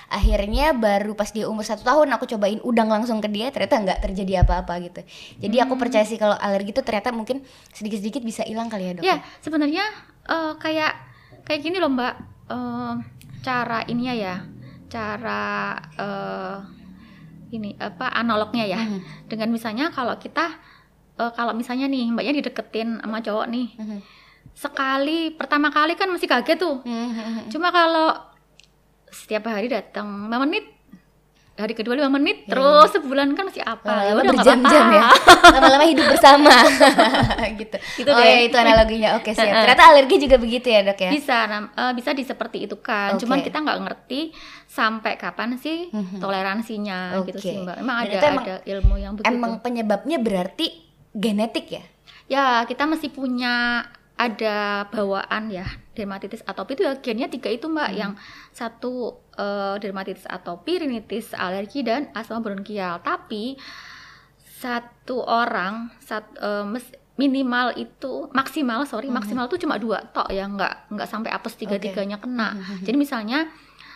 Akhirnya 0.08 0.66
baru 0.70 1.12
pas 1.12 1.30
dia 1.30 1.46
umur 1.46 1.62
satu 1.62 1.80
tahun 1.82 2.12
aku 2.12 2.28
cobain 2.28 2.60
udang 2.62 2.86
langsung 2.86 3.18
ke 3.18 3.26
dia 3.26 3.48
ternyata 3.48 3.80
nggak 3.80 3.98
terjadi 4.02 4.44
apa-apa 4.44 4.76
gitu. 4.82 5.00
Jadi 5.38 5.56
aku 5.58 5.72
Hmm. 5.72 5.80
percaya 5.80 6.04
sih 6.04 6.14
kalau 6.14 6.36
alergi 6.36 6.70
itu 6.70 6.82
ternyata 6.82 7.10
mungkin 7.10 7.40
sedikit-sedikit 7.70 8.20
bisa 8.20 8.42
hilang 8.42 8.68
kali 8.68 8.84
ya 8.84 8.92
dok. 8.94 9.02
Ya 9.02 9.16
sebenarnya 9.40 9.84
eh, 10.26 10.52
kayak 10.56 10.92
kayak 11.42 11.60
gini 11.60 11.78
loh 11.78 11.88
mbak, 11.88 12.14
Eh, 12.46 12.94
cara 13.42 13.82
ininya 13.84 14.14
ya, 14.14 14.34
cara 14.86 15.74
eh, 15.94 16.56
ini 17.48 17.74
apa 17.78 18.10
analognya 18.12 18.64
ya. 18.64 18.78
Mhm. 18.78 19.30
dengan 19.30 19.48
misalnya 19.50 19.90
kalau 19.90 20.14
kita 20.16 20.46
eh, 21.16 21.32
kalau 21.32 21.52
misalnya 21.52 21.86
nih 21.86 22.10
mbaknya 22.10 22.38
dideketin 22.38 23.00
sama 23.00 23.18
cowok 23.18 23.46
nih 23.48 23.68
Mhm. 23.74 23.98
sekali 24.52 25.32
pertama 25.32 25.68
kali 25.68 25.94
kan 25.94 26.08
masih 26.08 26.26
kaget 26.26 26.56
tuh 26.56 26.80
Mhm. 26.82 27.48
cuma 27.48 27.68
kalau 27.68 28.14
setiap 29.08 29.46
hari 29.46 29.66
datang 29.66 30.28
5 30.28 30.36
menit 30.42 30.75
hari 31.56 31.72
kedua 31.72 31.96
5 31.96 32.12
menit 32.12 32.44
Ya. 32.44 32.52
terus 32.52 32.88
sebulan 32.92 33.32
kan 33.32 33.48
masih 33.48 33.60
apa? 33.60 33.88
Lama-lama 33.88 34.12
Udah 34.12 34.22
nggak 34.22 34.36
berjam-jam 34.36 34.84
ya. 34.92 35.02
Lama-lama 35.56 35.84
hidup 35.84 36.06
bersama. 36.06 36.52
Gitu. 37.60 37.76
Gitu 37.96 38.08
Oh 38.08 38.20
deh. 38.20 38.28
ya 38.28 38.38
itu 38.44 38.56
analoginya. 38.56 39.08
Oke 39.16 39.32
siap. 39.32 39.48
Ternyata 39.48 39.82
alergi 39.88 40.16
juga 40.18 40.36
begitu 40.36 40.68
ya 40.68 40.84
dok 40.84 40.98
ya? 40.98 41.10
Bisa 41.10 41.36
eh, 41.48 41.92
bisa 41.96 42.10
di 42.12 42.22
seperti 42.22 42.58
itu 42.64 42.76
kan. 42.78 43.16
Oke. 43.16 43.24
cuman 43.24 43.40
kita 43.40 43.58
nggak 43.58 43.78
ngerti 43.82 44.20
sampai 44.66 45.16
kapan 45.16 45.56
sih 45.56 45.88
Mhm. 45.88 46.20
toleransinya 46.20 46.98
gitu 47.24 47.38
Oke. 47.38 47.42
sih 47.42 47.56
mbak. 47.58 47.76
Emang 47.80 47.96
Dan 48.02 48.08
ada 48.12 48.26
emang- 48.28 48.44
ada 48.44 48.56
ilmu 48.62 48.94
yang 48.96 49.12
begitu. 49.14 49.32
Emang 49.32 49.52
penyebabnya 49.58 50.18
berarti 50.18 50.66
genetik 51.10 51.66
ya? 51.70 51.84
Ya, 52.26 52.44
kita 52.64 52.84
mesti 52.84 53.08
punya 53.08 53.86
ada 54.14 54.84
bawaan 54.90 55.48
ya 55.48 55.64
dermatitis 55.96 56.44
atopi 56.44 56.76
itu 56.76 56.84
ya 56.84 56.94
gennya 56.96 57.26
tiga 57.26 57.48
itu 57.48 57.66
mbak 57.66 57.88
Hmm. 57.88 57.98
yang 57.98 58.12
satu 58.52 59.16
eh, 59.34 59.76
dermatitis 59.78 60.24
atopi, 60.26 60.78
rinitis 60.78 61.32
alergi 61.32 61.80
dan 61.80 62.12
asma 62.12 62.38
bronkial. 62.38 63.00
Tapi 63.00 63.56
satu 64.56 65.20
orang 65.20 65.92
sat, 65.98 66.24
eh, 66.34 66.64
mes- 66.64 66.92
minimal 67.16 67.72
itu 67.74 68.28
maksimal 68.30 68.84
sorry 68.84 69.08
Hmm. 69.08 69.16
maksimal 69.16 69.44
itu 69.46 69.56
cuma 69.58 69.76
dua 69.76 70.04
tok 70.06 70.28
ya 70.30 70.44
nggak 70.46 70.90
nggak 70.90 71.04
sampai 71.06 71.30
apes 71.30 71.52
tiga 71.54 71.76
tiganya 71.78 72.16
kena. 72.16 72.52
Hmm. 72.54 72.80
Jadi 72.82 72.92
misalnya 72.94 73.48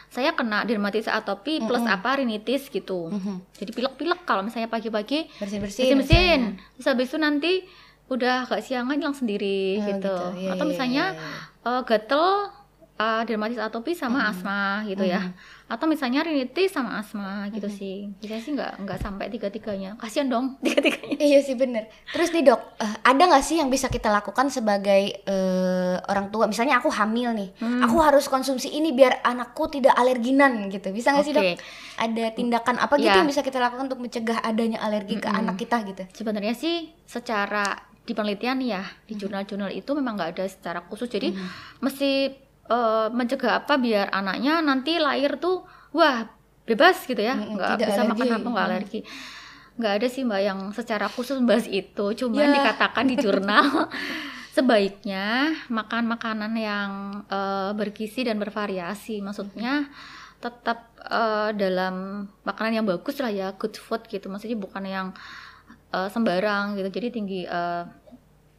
saya 0.08 0.32
kena 0.32 0.64
dermatitis 0.64 1.06
atopi 1.06 1.60
plus 1.60 1.80
Mm-mm. 1.80 1.94
apa 1.94 2.18
rinitis 2.18 2.66
gitu. 2.66 3.06
Mhm. 3.08 3.46
Jadi 3.54 3.70
pilek-pilek 3.70 4.24
kalau 4.24 4.42
misalnya 4.42 4.66
pagi-pagi 4.66 5.30
Bersin-bersin 5.38 5.94
misalnya. 5.94 6.58
terus 6.74 6.86
habis 6.88 7.06
itu 7.06 7.14
nanti 7.16 7.52
udah 8.10 8.44
agak 8.44 8.60
siangan 8.60 8.98
hilang 8.98 9.14
sendiri 9.14 9.78
Oh, 9.78 9.86
gitu, 9.86 10.16
Iya, 10.36 10.50
atau 10.52 10.64
iya, 10.64 10.70
misalnya 10.70 11.04
iya, 11.08 11.22
iya. 11.64 11.70
eh, 11.70 11.82
gatel 11.84 12.26
eh, 12.96 13.22
dermatitis 13.24 13.62
atopi 13.62 13.94
sama 13.94 14.18
Mhm. 14.18 14.28
asma 14.28 14.60
gitu 14.84 15.00
ya 15.02 15.24
Mhm. 15.24 15.32
atau 15.70 15.86
misalnya 15.86 16.20
rinitis 16.20 16.68
sama 16.68 16.98
asma 16.98 17.48
gitu 17.48 17.64
Mhm. 17.64 17.72
sih 17.72 17.96
biasanya 18.14 18.42
sih 18.42 18.52
nggak 18.52 18.72
nggak 18.78 18.98
sampai 18.98 19.26
tiga 19.28 19.48
tiganya 19.48 19.96
kasian 19.96 20.28
dong 20.28 20.58
tiga 20.60 20.82
tiganya 20.82 21.16
Iya 21.16 21.40
sih 21.40 21.54
bener 21.54 21.88
Terus 22.10 22.28
nih 22.30 22.44
dok 22.44 22.60
eh, 22.76 22.96
Ada 23.02 23.22
gak 23.26 23.40
sih 23.42 23.56
yang 23.56 23.68
bisa 23.68 23.86
kita 23.86 24.08
lakukan 24.10 24.48
sebagai 24.48 25.16
eh, 25.22 25.96
orang 26.02 26.28
tua 26.28 26.44
Misalnya 26.44 26.76
aku 26.76 26.88
hamil 26.90 27.32
nih 27.32 27.48
Hmm. 27.56 27.80
Aku 27.82 27.96
harus 27.98 28.24
konsumsi 28.26 28.68
ini 28.68 28.90
biar 28.90 29.20
anakku 29.22 29.68
tidak 29.70 29.92
alerginan 29.94 30.68
gitu 30.68 30.88
Bisa 30.90 31.12
gak 31.12 31.24
sih 31.24 31.32
dok? 31.32 31.56
Ada 31.96 32.32
tindakan 32.32 32.76
apa 32.78 32.96
gitu 32.96 33.08
Ya. 33.08 33.16
yang 33.16 33.28
bisa 33.28 33.40
kita 33.40 33.56
lakukan 33.58 33.84
untuk 33.86 34.00
mencegah 34.00 34.40
adanya 34.40 34.76
alergi 34.78 35.16
ke 35.16 35.24
Mm-mm. 35.24 35.40
anak 35.40 35.56
kita 35.56 35.84
gitu 35.84 36.04
sebenarnya 36.10 36.52
sih 36.52 36.88
secara 37.04 37.88
di 38.10 38.18
penelitian 38.18 38.58
ya 38.58 38.82
di 39.06 39.14
jurnal-jurnal 39.14 39.70
itu 39.70 39.94
memang 39.94 40.18
nggak 40.18 40.30
ada 40.34 40.44
secara 40.44 40.82
khusus. 40.82 41.06
Jadi 41.06 41.30
mesti 41.78 42.34
eh, 42.66 43.08
mencegah 43.08 43.62
apa 43.62 43.78
biar 43.78 44.10
anaknya 44.10 44.58
nanti 44.60 44.98
lahir 44.98 45.38
tuh 45.38 45.62
wah 45.90 46.26
bebas 46.66 47.06
gitu 47.06 47.18
ya. 47.18 47.38
Nggak 47.38 47.78
tidak 47.78 47.88
bisa 47.88 48.00
alergi. 48.00 48.10
makan 48.12 48.28
apa 48.32 48.48
nggak 48.48 48.66
Mm. 48.66 48.70
alergi. 48.70 49.00
Nggak 49.74 49.92
ada 49.96 50.06
sih 50.06 50.22
mbak 50.22 50.40
yang 50.40 50.58
secara 50.70 51.06
khusus 51.06 51.34
membahas 51.34 51.66
itu. 51.66 52.06
Cuman 52.12 52.42
Ya. 52.44 52.52
dikatakan 52.52 53.04
di 53.06 53.16
jurnal. 53.16 53.64
Sebaiknya 54.50 55.26
makan 55.68 56.10
makanan 56.10 56.52
yang 56.52 56.90
eh, 57.26 57.70
bergizi 57.72 58.22
dan 58.22 58.36
bervariasi. 58.36 59.18
Maksudnya 59.20 59.86
tetap 60.38 60.90
eh, 61.00 61.50
dalam 61.54 62.26
makanan 62.42 62.72
yang 62.74 62.86
bagus 62.86 63.18
lah 63.18 63.30
ya 63.30 63.54
good 63.54 63.74
food 63.74 64.02
gitu. 64.04 64.26
Maksudnya 64.26 64.58
bukan 64.58 64.84
yang 64.84 65.06
eh, 65.90 66.08
sembarang 66.08 66.74
gitu. 66.76 66.88
Jadi 66.90 67.08
tinggi 67.10 67.40
eh, 67.46 67.82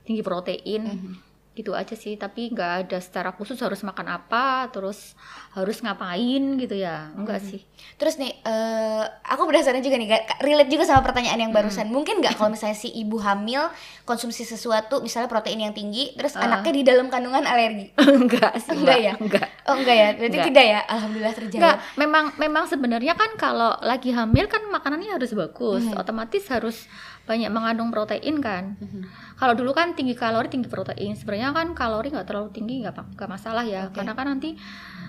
tinggi 0.03 0.21
protein 0.21 0.83
Mhm. 0.83 1.13
gitu 1.51 1.75
aja 1.75 1.93
sih 1.93 2.15
tapi 2.15 2.47
nggak 2.47 2.87
ada 2.87 2.97
secara 2.97 3.29
khusus 3.29 3.59
harus 3.59 3.83
makan 3.83 4.07
apa 4.09 4.71
terus 4.71 5.19
harus 5.51 5.83
ngapain 5.83 6.55
gitu 6.55 6.73
ya 6.73 7.11
enggak 7.11 7.39
sih 7.39 7.59
Terus 7.97 8.17
nih, 8.17 8.33
eh, 8.39 9.03
aku 9.23 9.45
penasaran 9.45 9.77
juga 9.79 9.93
nih, 9.93 10.09
relate 10.39 10.69
juga 10.69 10.85
sama 10.85 11.01
pertanyaan 11.01 11.37
yang 11.39 11.51
barusan. 11.51 11.85
Hmm. 11.85 11.97
Mungkin 11.97 12.17
nggak 12.17 12.33
kalau 12.33 12.49
misalnya 12.49 12.73
si 12.73 12.89
ibu 12.89 13.17
hamil 13.17 13.69
konsumsi 14.03 14.41
sesuatu, 14.41 15.01
misalnya 15.01 15.25
protein 15.25 15.57
yang 15.59 15.73
tinggi, 15.73 16.13
terus 16.13 16.33
Ah. 16.33 16.45
anaknya 16.45 16.71
di 16.71 16.83
dalam 16.83 17.09
kandungan 17.09 17.41
alergi? 17.41 17.89
enggak 18.21 18.53
sih 18.59 18.73
Enggak 18.75 18.97
ya? 18.99 19.13
enggak 19.17 19.47
Oh 19.65 19.75
enggak 19.75 19.95
ya, 19.95 20.07
berarti 20.11 20.29
Enggak. 20.31 20.47
tidak 20.49 20.65
ya. 20.67 20.79
Alhamdulillah 20.87 21.33
terjawab. 21.33 21.57
Enggak, 21.57 21.75
memang 21.95 22.25
memang 22.37 22.63
sebenarnya 22.65 23.13
kan 23.13 23.29
kalau 23.35 23.71
lagi 23.81 24.09
hamil 24.09 24.45
kan 24.45 24.61
makanannya 24.63 25.09
harus 25.11 25.33
bagus, 25.33 25.83
Mhm. 25.83 25.97
otomatis 25.97 26.43
harus 26.49 26.85
banyak 27.23 27.47
mengandung 27.47 27.89
protein 27.89 28.37
kan. 28.37 28.75
Mhm. 28.75 29.01
Kalau 29.35 29.53
dulu 29.53 29.71
kan 29.71 29.91
tinggi 29.91 30.13
kalori 30.13 30.47
tinggi 30.47 30.67
protein, 30.67 31.13
sebenarnya 31.13 31.49
kan 31.49 31.71
kalori 31.71 32.09
nggak 32.09 32.25
terlalu 32.25 32.49
tinggi 32.49 32.81
nggak 32.81 33.15
nggak 33.15 33.29
masalah 33.29 33.63
ya, 33.63 33.87
Oke. 33.87 33.97
karena 33.97 34.13
kan 34.13 34.25
nanti 34.27 34.53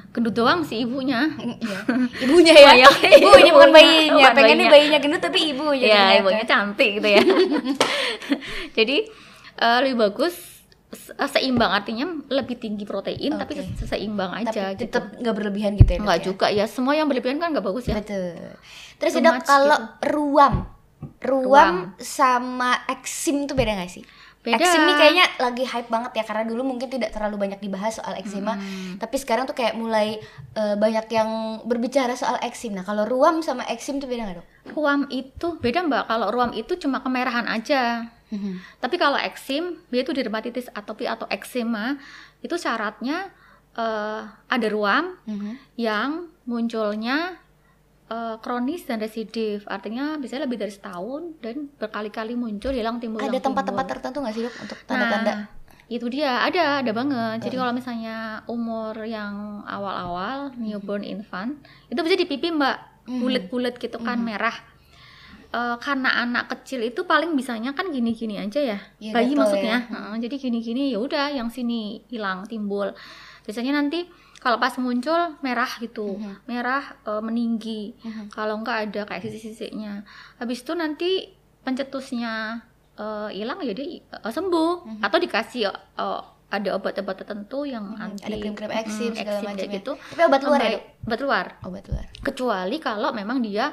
gendut 0.09 0.33
doang 0.33 0.61
si 0.61 0.81
ibunya. 0.81 1.25
Iya. 1.33 1.79
Ibunya 2.25 2.53
ya, 2.53 2.69
Banyak. 2.73 2.93
ibunya 3.17 3.51
bukan 3.51 3.69
Ibunya, 3.69 3.73
bayinya. 3.73 4.13
bukan 4.15 4.33
Pengennya 4.35 4.57
bayinya. 4.57 4.71
bayinya 4.71 4.99
gendut 5.01 5.23
tapi 5.23 5.39
ibunya. 5.53 5.87
Iya, 5.87 5.97
ternyata. 5.97 6.21
ibunya 6.21 6.45
cantik 6.45 6.91
gitu 6.97 7.09
ya. 7.09 7.23
Jadi 8.73 8.97
eh, 9.55 9.79
lebih 9.81 9.97
bagus 9.99 10.35
se- 10.93 11.17
seimbang 11.17 11.73
artinya 11.73 12.05
lebih 12.29 12.57
tinggi 12.59 12.85
protein 12.85 13.33
tapi 13.35 13.57
Oke. 13.57 13.65
se- 13.75 13.89
seimbang 13.89 14.33
aja 14.35 14.53
Tapi 14.53 14.77
gitu. 14.77 14.81
tetap 14.87 15.17
nggak 15.17 15.35
berlebihan 15.35 15.73
gitu 15.75 15.91
ya. 15.91 15.97
Dok, 15.97 16.03
Enggak 16.03 16.19
ya? 16.19 16.25
juga 16.25 16.47
ya, 16.51 16.65
semua 16.67 16.93
yang 16.93 17.09
berlebihan 17.09 17.37
kan 17.39 17.49
nggak 17.51 17.65
bagus 17.65 17.85
ya. 17.87 17.97
Betul. 17.97 18.37
Terus 18.97 19.13
Too 19.13 19.23
dok 19.23 19.35
kalau 19.43 19.79
gitu. 19.79 20.13
ruam, 20.13 20.55
ruam, 21.23 21.45
Ruam. 21.45 21.77
sama 21.99 22.83
eksim 22.87 23.47
tuh 23.47 23.55
beda 23.55 23.75
gak 23.77 23.91
sih? 23.91 24.05
Beda. 24.43 24.59
Eksim 24.59 24.83
nih 24.83 24.97
kayaknya 24.99 25.27
lagi 25.39 25.63
hype 25.63 25.87
banget 25.87 26.19
ya 26.19 26.25
karena 26.27 26.43
dulu 26.43 26.67
mungkin 26.67 26.91
tidak 26.91 27.15
terlalu 27.15 27.39
banyak 27.39 27.63
dibahas 27.63 28.03
soal 28.03 28.19
eksima, 28.19 28.59
Hmm. 28.59 28.99
tapi 28.99 29.15
sekarang 29.15 29.47
tuh 29.47 29.55
kayak 29.55 29.79
mulai 29.79 30.19
eh, 30.53 30.75
banyak 30.75 31.07
yang 31.09 31.31
berbicara 31.63 32.19
soal 32.19 32.43
eksim. 32.43 32.75
Nah 32.75 32.83
kalau 32.83 33.07
ruam 33.07 33.39
sama 33.39 33.63
eksim 33.71 34.03
tuh 34.03 34.11
beda 34.11 34.27
nggak 34.27 34.37
dok? 34.43 34.47
Ruam 34.75 35.07
itu 35.09 35.63
beda 35.63 35.87
mbak. 35.87 36.11
Kalau 36.11 36.27
ruam 36.29 36.51
itu 36.53 36.75
cuma 36.75 36.99
kemerahan 36.99 37.47
aja. 37.47 38.03
Tapi 38.81 38.97
kalau 38.97 39.15
eksim, 39.15 39.79
dia 39.93 40.03
itu 40.03 40.11
dermatitis 40.11 40.67
atopi 40.73 41.05
atau 41.05 41.29
eksema, 41.31 42.01
itu 42.41 42.59
syaratnya 42.59 43.31
eh, 43.73 44.21
ada 44.27 44.67
ruam 44.69 45.23
yang 45.77 46.27
munculnya 46.43 47.39
eh, 48.09 48.37
kronis 48.41 48.83
dan 48.89 48.99
residif. 48.99 49.63
Artinya 49.69 50.17
biasanya 50.17 50.47
lebih 50.49 50.59
dari 50.59 50.73
setahun 50.73 51.39
dan 51.39 51.69
berkali-kali 51.77 52.35
muncul 52.35 52.73
hilang 52.73 52.99
timbul. 52.99 53.21
Ada 53.21 53.39
tempat-tempat 53.39 53.85
tertentu 53.87 54.19
nggak 54.23 54.35
sih 54.35 54.43
dok 54.47 54.55
untuk 54.63 54.79
tanda-tanda? 54.89 55.33
Nah, 55.33 55.41
itu 55.87 56.07
dia 56.09 56.41
ada 56.41 56.81
ada 56.81 56.93
banget. 56.97 57.45
Jadi 57.45 57.55
kalau 57.61 57.73
misalnya 57.77 58.41
umur 58.49 58.97
yang 59.05 59.61
awal-awal 59.69 60.55
newborn 60.57 61.05
infant 61.05 61.61
itu 61.93 62.01
bisa 62.01 62.17
di 62.17 62.25
pipi 62.25 62.49
mbak 62.49 63.05
bulat-bulat 63.05 63.77
gitu 63.77 63.99
kan 64.01 64.23
merah. 64.23 64.55
Eh, 65.53 65.77
karena 65.85 66.09
anak 66.25 66.49
kecil 66.49 66.81
itu 66.81 67.05
paling 67.05 67.37
bisanya 67.37 67.77
kan 67.77 67.93
gini-gini 67.93 68.41
aja 68.41 68.57
ya, 68.57 68.79
Iya, 68.97 69.13
bayi 69.13 69.37
maksudnya. 69.37 69.85
ya. 69.85 69.93
Heeh, 69.93 70.15
jadi 70.25 70.37
gini-gini 70.41 70.97
ya 70.97 70.99
udah 71.03 71.29
yang 71.29 71.53
sini 71.53 72.01
hilang 72.09 72.49
timbul. 72.49 72.89
Biasanya 73.45 73.77
nanti 73.77 74.09
kalau 74.43 74.59
pas 74.59 74.75
muncul 74.77 75.15
merah 75.39 75.71
gitu, 75.79 76.19
Mhm. 76.19 76.35
merah 76.45 76.83
eh, 77.01 77.23
meninggi. 77.23 77.95
Mhm. 77.97 78.25
Kalau 78.29 78.59
enggak 78.59 78.79
ada 78.85 79.01
kayak 79.07 79.23
sisi-sisinya. 79.23 80.03
Habis 80.37 80.61
itu 80.61 80.75
nanti 80.75 81.11
pencetusnya 81.63 82.59
eh, 82.93 83.29
hilang 83.33 83.63
ya 83.63 83.71
dia 83.71 83.87
eh, 84.03 84.03
sembuh 84.29 85.01
atau 85.01 85.17
dikasih 85.17 85.63
eh, 85.71 86.21
ada 86.53 86.71
obat-obat 86.75 87.17
tertentu 87.17 87.65
yang 87.65 87.87
Mhm, 87.89 88.03
anti 88.05 88.23
ada 88.23 88.37
krim-krim 88.37 88.69
mm, 88.69 88.83
eksim 88.83 89.11
segala 89.15 89.39
eksim 89.39 89.49
macam 89.49 89.65
ya. 89.65 89.73
gitu. 89.73 89.93
Tapi 89.97 90.21
obat 90.23 90.41
luar 90.43 90.61
ya? 90.61 90.71
Obat 91.01 91.21
luar. 91.21 91.47
Obat 91.63 91.85
luar. 91.87 92.05
Kecuali 92.21 92.77
kalau 92.77 93.11
memang 93.11 93.41
dia 93.41 93.73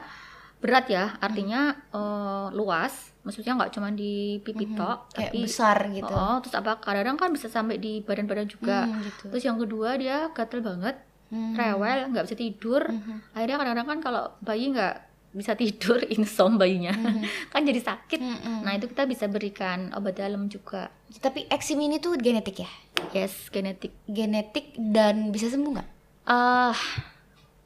berat 0.55 0.85
ya, 0.87 1.17
artinya 1.19 1.61
eh, 1.89 2.47
luas, 2.53 3.08
maksudnya 3.21 3.53
nggak 3.53 3.71
cuma 3.71 3.89
di 3.89 4.13
pipi 4.39 4.65
Mhm. 4.65 4.75
tok, 4.75 4.99
Kayak 5.11 5.29
tapi 5.29 5.39
besar 5.43 5.77
gitu. 5.89 6.09
Oh, 6.09 6.37
terus 6.39 6.55
apa 6.55 6.71
kadang-kadang 6.77 7.17
kan 7.17 7.29
bisa 7.29 7.47
sampai 7.47 7.75
di 7.75 7.99
badan-badan 7.99 8.47
juga. 8.47 8.83
Hmm, 8.83 9.01
gitu. 9.01 9.25
Terus 9.27 9.43
yang 9.43 9.57
kedua 9.57 9.95
dia 9.95 10.31
gatel 10.31 10.59
banget, 10.59 10.95
Hmm. 11.27 11.53
rewel, 11.53 12.09
nggak 12.09 12.25
bisa 12.25 12.35
tidur. 12.35 12.81
Mhm. 12.85 13.15
Akhirnya 13.31 13.57
kadang-kadang 13.57 13.87
kan 13.87 13.99
kalau 14.01 14.23
bayi 14.39 14.71
nggak 14.71 14.95
bisa 15.29 15.53
tidur, 15.53 16.01
insom 16.11 16.55
bayinya, 16.55 16.89
Mhm. 16.89 17.21
kan 17.53 17.61
jadi 17.61 17.77
sakit. 17.79 18.17
Mhm. 18.17 18.55
Nah 18.63 18.73
itu 18.73 18.87
kita 18.87 19.05
bisa 19.05 19.25
berikan 19.25 19.93
obat 19.93 20.15
dalam 20.15 20.47
juga. 20.47 20.89
Tapi 21.11 21.45
eksim 21.47 21.77
ini 21.77 21.97
tuh 21.97 22.15
genetik 22.15 22.61
ya? 22.61 22.71
Yes, 23.11 23.47
genetik. 23.47 23.93
Genetik 24.05 24.73
dan 24.75 25.29
bisa 25.29 25.47
sembuh 25.47 25.71
nggak? 25.71 25.89
eh 26.25 26.77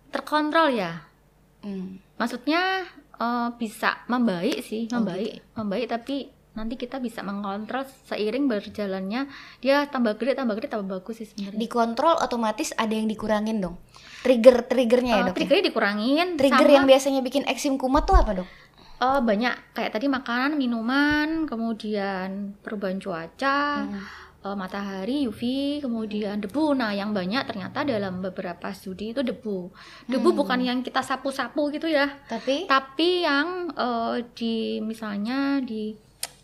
terkontrol 0.10 0.72
ya. 0.72 1.04
Hmm. 1.60 2.00
Maksudnya 2.16 2.88
eh, 3.24 3.48
bisa 3.56 4.04
membaik 4.06 4.60
sih, 4.62 4.86
Oh, 4.88 5.00
membaik, 5.00 5.40
membaik 5.56 5.88
tapi 5.88 6.16
nanti 6.54 6.76
kita 6.76 7.00
bisa 7.00 7.22
mengontrol 7.22 7.82
seiring 8.06 8.46
berjalannya 8.46 9.26
dia 9.58 9.88
tambah 9.88 10.14
gede, 10.16 10.36
tambah 10.36 10.54
gede, 10.54 10.70
tambah 10.70 10.86
bagus 10.92 11.18
sih 11.18 11.26
sebenarnya. 11.26 11.58
Dikontrol 11.58 12.20
otomatis 12.20 12.70
ada 12.76 12.92
yang 12.92 13.08
dikurangin 13.08 13.58
dong. 13.58 13.82
Trigger 14.22 14.62
triggernya 14.64 15.12
ya 15.12 15.18
Eh, 15.18 15.24
dok. 15.24 15.28
ya? 15.28 15.36
triggernya 15.36 15.64
dikurangin. 15.66 16.28
Trigger 16.36 16.68
sama, 16.68 16.76
yang 16.76 16.86
biasanya 16.86 17.22
bikin 17.22 17.44
eksim 17.46 17.76
kumat 17.76 18.04
tuh 18.04 18.16
apa 18.16 18.32
dok? 18.38 18.50
eh, 18.96 19.20
banyak 19.20 19.74
kayak 19.74 19.92
tadi 19.92 20.08
makanan, 20.08 20.56
minuman, 20.56 21.44
kemudian 21.44 22.56
perubahan 22.62 22.96
cuaca, 22.98 23.84
Hmm. 23.84 24.00
Eh, 24.44 24.54
matahari, 24.54 25.24
UV, 25.24 25.42
kemudian 25.80 26.38
debu. 26.38 26.74
Nah, 26.74 26.92
yang 26.92 27.10
banyak 27.10 27.44
ternyata 27.46 27.82
dalam 27.82 28.20
beberapa 28.20 28.68
studi 28.70 29.10
itu 29.10 29.22
debu. 29.22 29.72
Debu 30.06 30.30
Hmm. 30.30 30.38
bukan 30.38 30.60
yang 30.62 30.80
kita 30.80 31.00
sapu-sapu 31.00 31.68
gitu 31.70 31.88
ya, 31.88 32.12
Tapi 32.26 32.66
tapi 32.66 33.10
yang 33.22 33.72
eh, 33.72 34.16
di 34.30 34.56
misalnya 34.80 35.58
di 35.60 35.96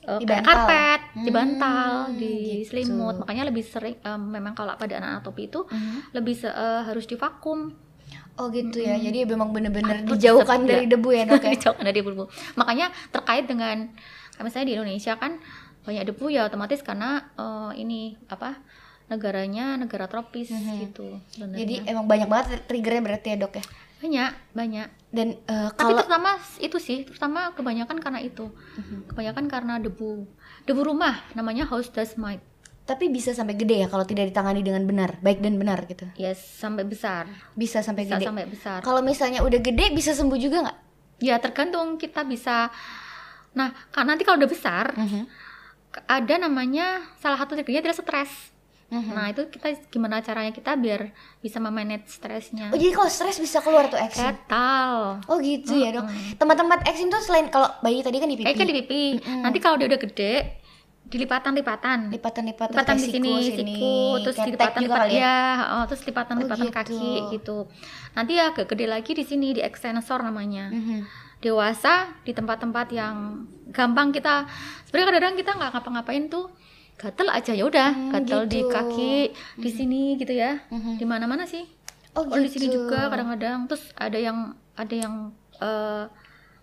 eh, 0.01 0.15
Di 0.15 0.23
kayak 0.23 0.41
bantal. 0.41 0.55
karpet, 0.57 1.01
di 1.13 1.19
Hmm, 1.21 1.35
bantal, 1.35 1.89
di 2.13 2.33
gitu. 2.57 2.67
selimut. 2.67 3.15
Makanya 3.19 3.43
lebih 3.45 3.63
sering 3.63 3.95
eh, 3.97 4.15
memang 4.17 4.53
kalau 4.53 4.73
pada 4.73 4.95
anak 4.95 5.21
atopi 5.21 5.45
itu 5.45 5.61
Mhm. 5.65 6.13
lebih 6.13 6.35
se- 6.35 6.49
eh, 6.49 6.81
harus 6.81 7.05
divakum. 7.05 7.75
oh 8.33 8.47
gitu 8.47 8.79
ya. 8.79 8.95
Mm-mm. 8.95 9.03
Jadi 9.03 9.19
memang 9.27 9.51
bener-bener 9.51 9.99
Aku 9.99 10.15
dijauhkan 10.15 10.63
dari 10.63 10.87
debu 10.87 11.11
ya 11.11 11.27
dok 11.27 11.43
ya. 11.43 11.51
Dijauhkan 11.59 11.83
dari 11.83 11.99
debu. 11.99 12.23
Makanya 12.55 12.87
terkait 13.11 13.43
dengan 13.43 13.91
misalnya 14.39 14.63
di 14.65 14.73
Indonesia 14.73 15.13
kan 15.13 15.43
banyak 15.81 16.03
debu 16.05 16.25
ya 16.27 16.45
otomatis 16.45 16.79
karena 16.79 17.31
eh, 17.33 17.71
ini 17.77 18.17
apa 18.25 18.59
negaranya 19.07 19.73
negara 19.73 20.05
tropis 20.05 20.49
Mhm. 20.49 20.75
gitu 20.85 21.17
sebenarnya. 21.27 21.59
Jadi 21.59 21.75
emang 21.83 22.05
banyak 22.05 22.27
banget 22.27 22.61
triggernya 22.63 23.01
berarti 23.01 23.27
ya 23.29 23.37
dok 23.37 23.53
ya. 23.55 23.65
banyak 23.99 24.31
banyak. 24.53 24.87
Dan 25.11 25.27
Tapi 25.43 25.75
kalau 25.75 25.99
terutama 25.99 26.31
itu 26.57 26.77
sih, 26.79 27.03
terutama 27.03 27.51
kebanyakan 27.51 27.99
karena 27.99 28.21
itu. 28.21 28.47
Mhm. 28.77 29.11
Kebanyakan 29.11 29.45
karena 29.45 29.73
debu. 29.75 30.23
Debu 30.63 30.81
rumah 30.85 31.19
namanya 31.33 31.65
house 31.65 31.89
dust 31.89 32.15
mite. 32.15 32.39
tapi 32.81 33.05
bisa 33.05 33.29
sampai 33.31 33.53
gede 33.53 33.75
ya 33.75 33.87
kalau 33.87 34.01
tidak 34.01 34.33
ditangani 34.33 34.65
dengan 34.65 34.81
benar, 34.81 35.21
baik 35.21 35.45
dan 35.45 35.61
benar 35.61 35.85
gitu. 35.85 36.09
Yes, 36.17 36.41
sampai 36.41 36.81
besar. 36.83 37.29
Bisa 37.53 37.85
sampai 37.85 38.01
Bisa 38.01 38.17
gede. 38.17 38.25
sampai 38.25 38.49
besar. 38.49 38.81
Kalau 38.81 39.05
misalnya 39.05 39.45
udah 39.45 39.59
gede 39.59 39.93
bisa 39.93 40.09
sembuh 40.09 40.33
juga 40.35 40.65
nggak? 40.65 40.77
Ya 41.19 41.37
tergantung 41.37 41.97
kita 41.97 42.23
bisa 42.23 42.73
Nah, 43.51 43.73
kan 43.89 44.05
nanti 44.05 44.21
kalau 44.21 44.37
udah 44.37 44.47
besar, 44.47 44.93
ada 46.05 46.35
namanya 46.37 47.01
salah 47.17 47.37
satu 47.41 47.57
triggernya 47.57 47.81
adalah 47.89 47.97
stres. 47.97 48.31
Mhm. 48.89 49.13
Nah, 49.13 49.29
itu 49.29 49.45
kita 49.53 49.69
gimana 49.93 50.17
caranya 50.25 50.49
kita 50.49 50.73
biar 50.73 51.13
bisa 51.45 51.61
memanage 51.61 52.09
stresnya. 52.09 52.73
Oh 52.73 52.77
jadi 52.77 52.89
kalau 52.89 53.09
stres 53.09 53.37
bisa 53.37 53.61
keluar 53.61 53.85
tuh 53.85 54.01
eksim? 54.01 54.25
Ketal. 54.25 55.21
Oh 55.29 55.37
gitu 55.37 55.77
ya 55.77 55.93
dok. 55.93 56.09
Tempat-tempat 56.41 56.89
eksim 56.89 57.13
tuh 57.13 57.21
selain 57.21 57.53
kalau 57.53 57.69
bayi 57.85 58.01
tadi 58.01 58.17
kan 58.17 58.25
di 58.25 58.37
pipi. 58.37 58.49
Kayak 58.49 58.57
kan 58.57 58.67
di 58.69 58.77
pipi. 58.81 59.03
Mm-mm. 59.21 59.41
Nanti 59.45 59.57
kalau 59.61 59.77
dia 59.77 59.85
udah 59.85 60.01
gede, 60.01 60.33
dilipatan-lipatan. 61.09 62.09
Lipatan-lipatan 62.13 62.73
lipatan 62.73 62.97
di 62.97 63.07
sini, 63.09 63.33
siku, 63.41 63.57
siku, 63.61 63.97
terus 64.25 64.37
dilipatan 64.45 64.81
lipatan 64.85 65.09
ya. 65.09 65.21
ya, 65.21 65.37
oh, 65.77 65.83
terus 65.89 66.01
lipatan 66.05 66.35
lipatan 66.41 66.67
gitu. 66.69 66.77
kaki 66.77 67.09
gitu. 67.33 67.57
Nanti 68.17 68.33
agak 68.41 68.65
gede 68.69 68.85
lagi 68.89 69.11
di 69.13 69.25
sini 69.25 69.57
di 69.57 69.61
extensor 69.61 70.21
namanya. 70.25 70.69
Mhm. 70.73 71.28
Dewasa 71.39 71.93
di 72.21 72.31
tempat-tempat 72.31 72.91
yang 72.91 73.47
gampang 73.69 74.11
kita 74.11 74.43
sebenarnya 74.83 75.07
kadang-kadang 75.07 75.35
kita 75.37 75.51
nggak 75.53 75.71
ngapa-ngapain 75.71 76.23
tuh 76.27 76.51
gatel 76.95 77.27
aja 77.27 77.53
ya 77.53 77.63
udah 77.63 77.89
Hmm, 77.89 78.11
gatel 78.11 78.43
di 78.43 78.59
gitu. 78.59 78.67
kaki 78.67 79.15
di 79.55 79.69
sini 79.69 80.03
gitu 80.15 80.33
ya 80.33 80.59
Mhm. 80.67 80.99
di 80.99 81.05
mana-mana 81.05 81.45
sih 81.45 81.63
Oh, 82.11 82.25
kalau 82.25 82.41
di 82.41 82.49
sini 82.49 82.67
gitu. 82.67 82.83
juga 82.83 83.07
kadang-kadang 83.07 83.65
terus 83.65 83.87
ada 83.95 84.17
yang 84.17 84.51
ada 84.73 84.91
yang 84.91 85.15
eh, 85.57 86.03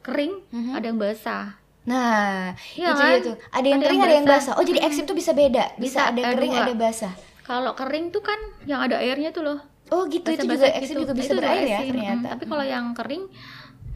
kering 0.02 0.44
Mhm. 0.50 0.72
ada 0.72 0.84
yang 0.84 0.98
basah 0.98 1.46
Nah, 1.86 2.50
Iya 2.74 2.90
itu 2.90 2.98
kan? 2.98 3.06
dia 3.06 3.18
tuh. 3.22 3.36
Ada 3.48 3.62
yang 3.64 3.78
Ada 3.78 3.86
kering, 3.86 3.94
yang 3.94 4.02
ada 4.02 4.16
yang 4.16 4.26
basah. 4.26 4.42
basah. 4.50 4.54
Oh, 4.58 4.66
jadi 4.66 4.80
eksim 4.82 5.04
tuh 5.06 5.14
bisa 5.14 5.30
beda. 5.32 5.64
Bisa, 5.76 5.78
Bisa, 5.78 6.00
ada 6.10 6.18
ada 6.20 6.34
kering, 6.34 6.52
ada 6.56 6.74
basah. 6.74 7.12
kalau 7.44 7.72
kering 7.72 8.10
tuh 8.10 8.18
kan 8.20 8.34
yang 8.66 8.82
ada 8.82 8.98
airnya 8.98 9.30
tuh 9.30 9.46
loh 9.46 9.58
Oh, 9.86 10.02
gitu. 10.04 10.26
Itu 10.26 10.42
juga 10.42 10.58
basah-basah 10.58 10.70
eksim 10.74 10.90
gitu. 10.90 11.02
juga 11.06 11.12
bisa 11.14 11.30
itu 11.30 11.38
berair 11.38 11.62
ya 11.64 11.78
ternyata. 11.80 12.26
Mm, 12.26 12.32
tapi 12.34 12.44
kalau 12.44 12.64
yang 12.66 12.86
kering 12.90 13.22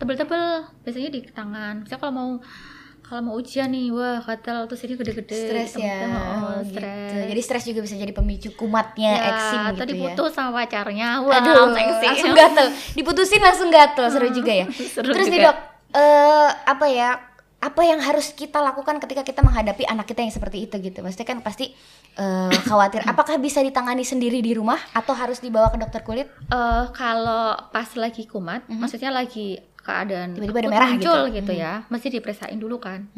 tebel-tebel 0.01 0.43
biasanya 0.81 1.11
di 1.11 1.21
tangan 1.29 1.85
misalnya 1.85 2.01
kalau 2.01 2.15
mau 2.15 2.31
kalau 3.03 3.27
mau 3.27 3.35
ujian 3.35 3.67
nih 3.67 3.91
wah 3.91 4.23
gatel 4.23 4.65
terus 4.65 4.87
ini 4.87 4.95
gede-gede 4.95 5.35
stres 5.35 5.73
ya. 5.75 5.99
oh, 6.07 6.15
Oh, 6.47 6.63
gitu. 6.63 6.79
stres 6.79 7.27
Jadi 7.27 7.41
stres 7.43 7.65
juga 7.67 7.81
bisa 7.83 7.95
jadi 7.95 8.11
pemicu 8.11 8.55
kumatnya 8.55 9.13
ya, 9.13 9.27
eksim 9.29 9.59
gitu 9.67 9.79
tadi 9.79 9.93
ya. 9.93 10.01
putus 10.07 10.31
sama 10.31 10.51
pacarnya 10.55 11.09
wah 11.21 11.37
Aduh, 11.37 11.75
langsung 11.75 12.33
gatel. 12.33 12.67
Diputusin 12.95 13.43
langsung 13.43 13.69
gatel, 13.69 14.07
seru 14.09 14.31
juga 14.31 14.53
ya. 14.55 14.67
Seru 14.95 15.11
Terus 15.11 15.27
nih 15.27 15.43
juga. 15.43 15.47
dok, 15.49 15.57
eh, 15.93 16.49
apa 16.65 16.87
ya? 16.87 17.11
Apa 17.61 17.85
yang 17.85 18.01
harus 18.01 18.33
kita 18.33 18.57
lakukan 18.57 18.97
ketika 18.97 19.21
kita 19.21 19.45
menghadapi 19.45 19.85
anak 19.85 20.07
kita 20.07 20.23
yang 20.23 20.33
seperti 20.33 20.65
itu 20.65 20.81
gitu? 20.81 21.03
Maksudnya 21.03 21.29
kan 21.29 21.39
pasti 21.43 21.75
eh, 22.15 22.57
khawatir. 22.65 23.05
Apakah 23.11 23.37
bisa 23.37 23.59
ditangani 23.59 24.01
sendiri 24.01 24.39
di 24.39 24.55
rumah 24.55 24.81
atau 24.91 25.13
harus 25.13 25.43
dibawa 25.43 25.69
ke 25.69 25.77
dokter 25.77 26.01
kulit? 26.01 26.31
Eh, 26.47 26.85
kalau 26.95 27.59
pas 27.69 27.91
lagi 27.97 28.25
kumat 28.25 28.65
maksudnya 28.67 29.11
lagi 29.11 29.61
keadaan. 29.81 30.33
Tiba-tiba 30.33 30.61
ada 30.61 30.71
merah 30.71 30.89
muncul 30.91 31.21
gitu. 31.27 31.37
gitu, 31.41 31.53
ya 31.55 31.73
mesti 31.87 32.09
diperiksain 32.11 32.57
dulu 32.57 32.77
kan 32.77 33.09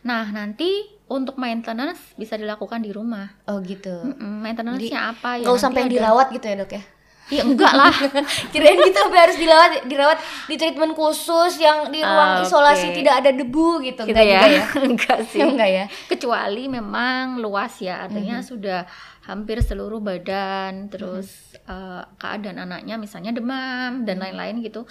nah 0.00 0.24
nanti 0.26 0.68
untuk 1.06 1.36
maintenance 1.36 2.14
bisa 2.14 2.34
dilakukan 2.34 2.78
di 2.78 2.88
rumah 2.88 3.32
Oh 3.44 3.60
gitu. 3.60 3.92
Mm-mm, 3.92 4.40
maintenance-nya 4.40 5.10
apa 5.10 5.36
ya 5.36 5.44
nanti 5.44 5.58
sampai 5.58 5.82
ada- 5.82 5.92
dirawat 5.92 6.26
gitu 6.30 6.46
ya 6.46 6.56
dok 6.56 6.72
ya? 6.72 6.82
ya 7.30 7.42
enggak 7.42 7.72
lah 7.72 7.88
Kirain 8.52 8.76
gitu 8.78 8.98
sampai 8.98 9.20
harus 9.22 9.36
dirawat, 9.36 9.70
dirawat 9.84 10.18
di 10.44 10.54
treatment 10.54 10.92
khusus 10.92 11.56
yang 11.56 11.88
di 11.88 12.00
ruang 12.00 12.30
Ah, 12.34 12.42
isolasi 12.42 12.92
tidak 12.92 13.14
ada 13.18 13.30
debu 13.30 13.80
gitu. 13.80 14.02
gitu 14.02 14.12
Enggak 14.12 14.26
ya 14.26 14.36
juga 14.38 14.48
ya? 14.50 14.64
enggak 14.90 15.18
sih 15.26 15.40
Enggak 15.40 15.70
ya? 15.70 15.84
kecuali 16.06 16.64
memang 16.66 17.38
luas 17.38 17.72
ya 17.78 18.04
artinya 18.04 18.36
Mhm. 18.36 18.44
sudah 18.44 18.84
hampir 19.22 19.60
seluruh 19.60 20.00
badan 20.00 20.88
terus 20.88 21.56
Mhm. 21.56 21.72
eh, 21.72 22.02
keadaan 22.16 22.58
anaknya 22.60 22.94
misalnya 22.96 23.30
demam 23.30 24.02
dan 24.02 24.18
lain-lain 24.18 24.60
gitu 24.60 24.84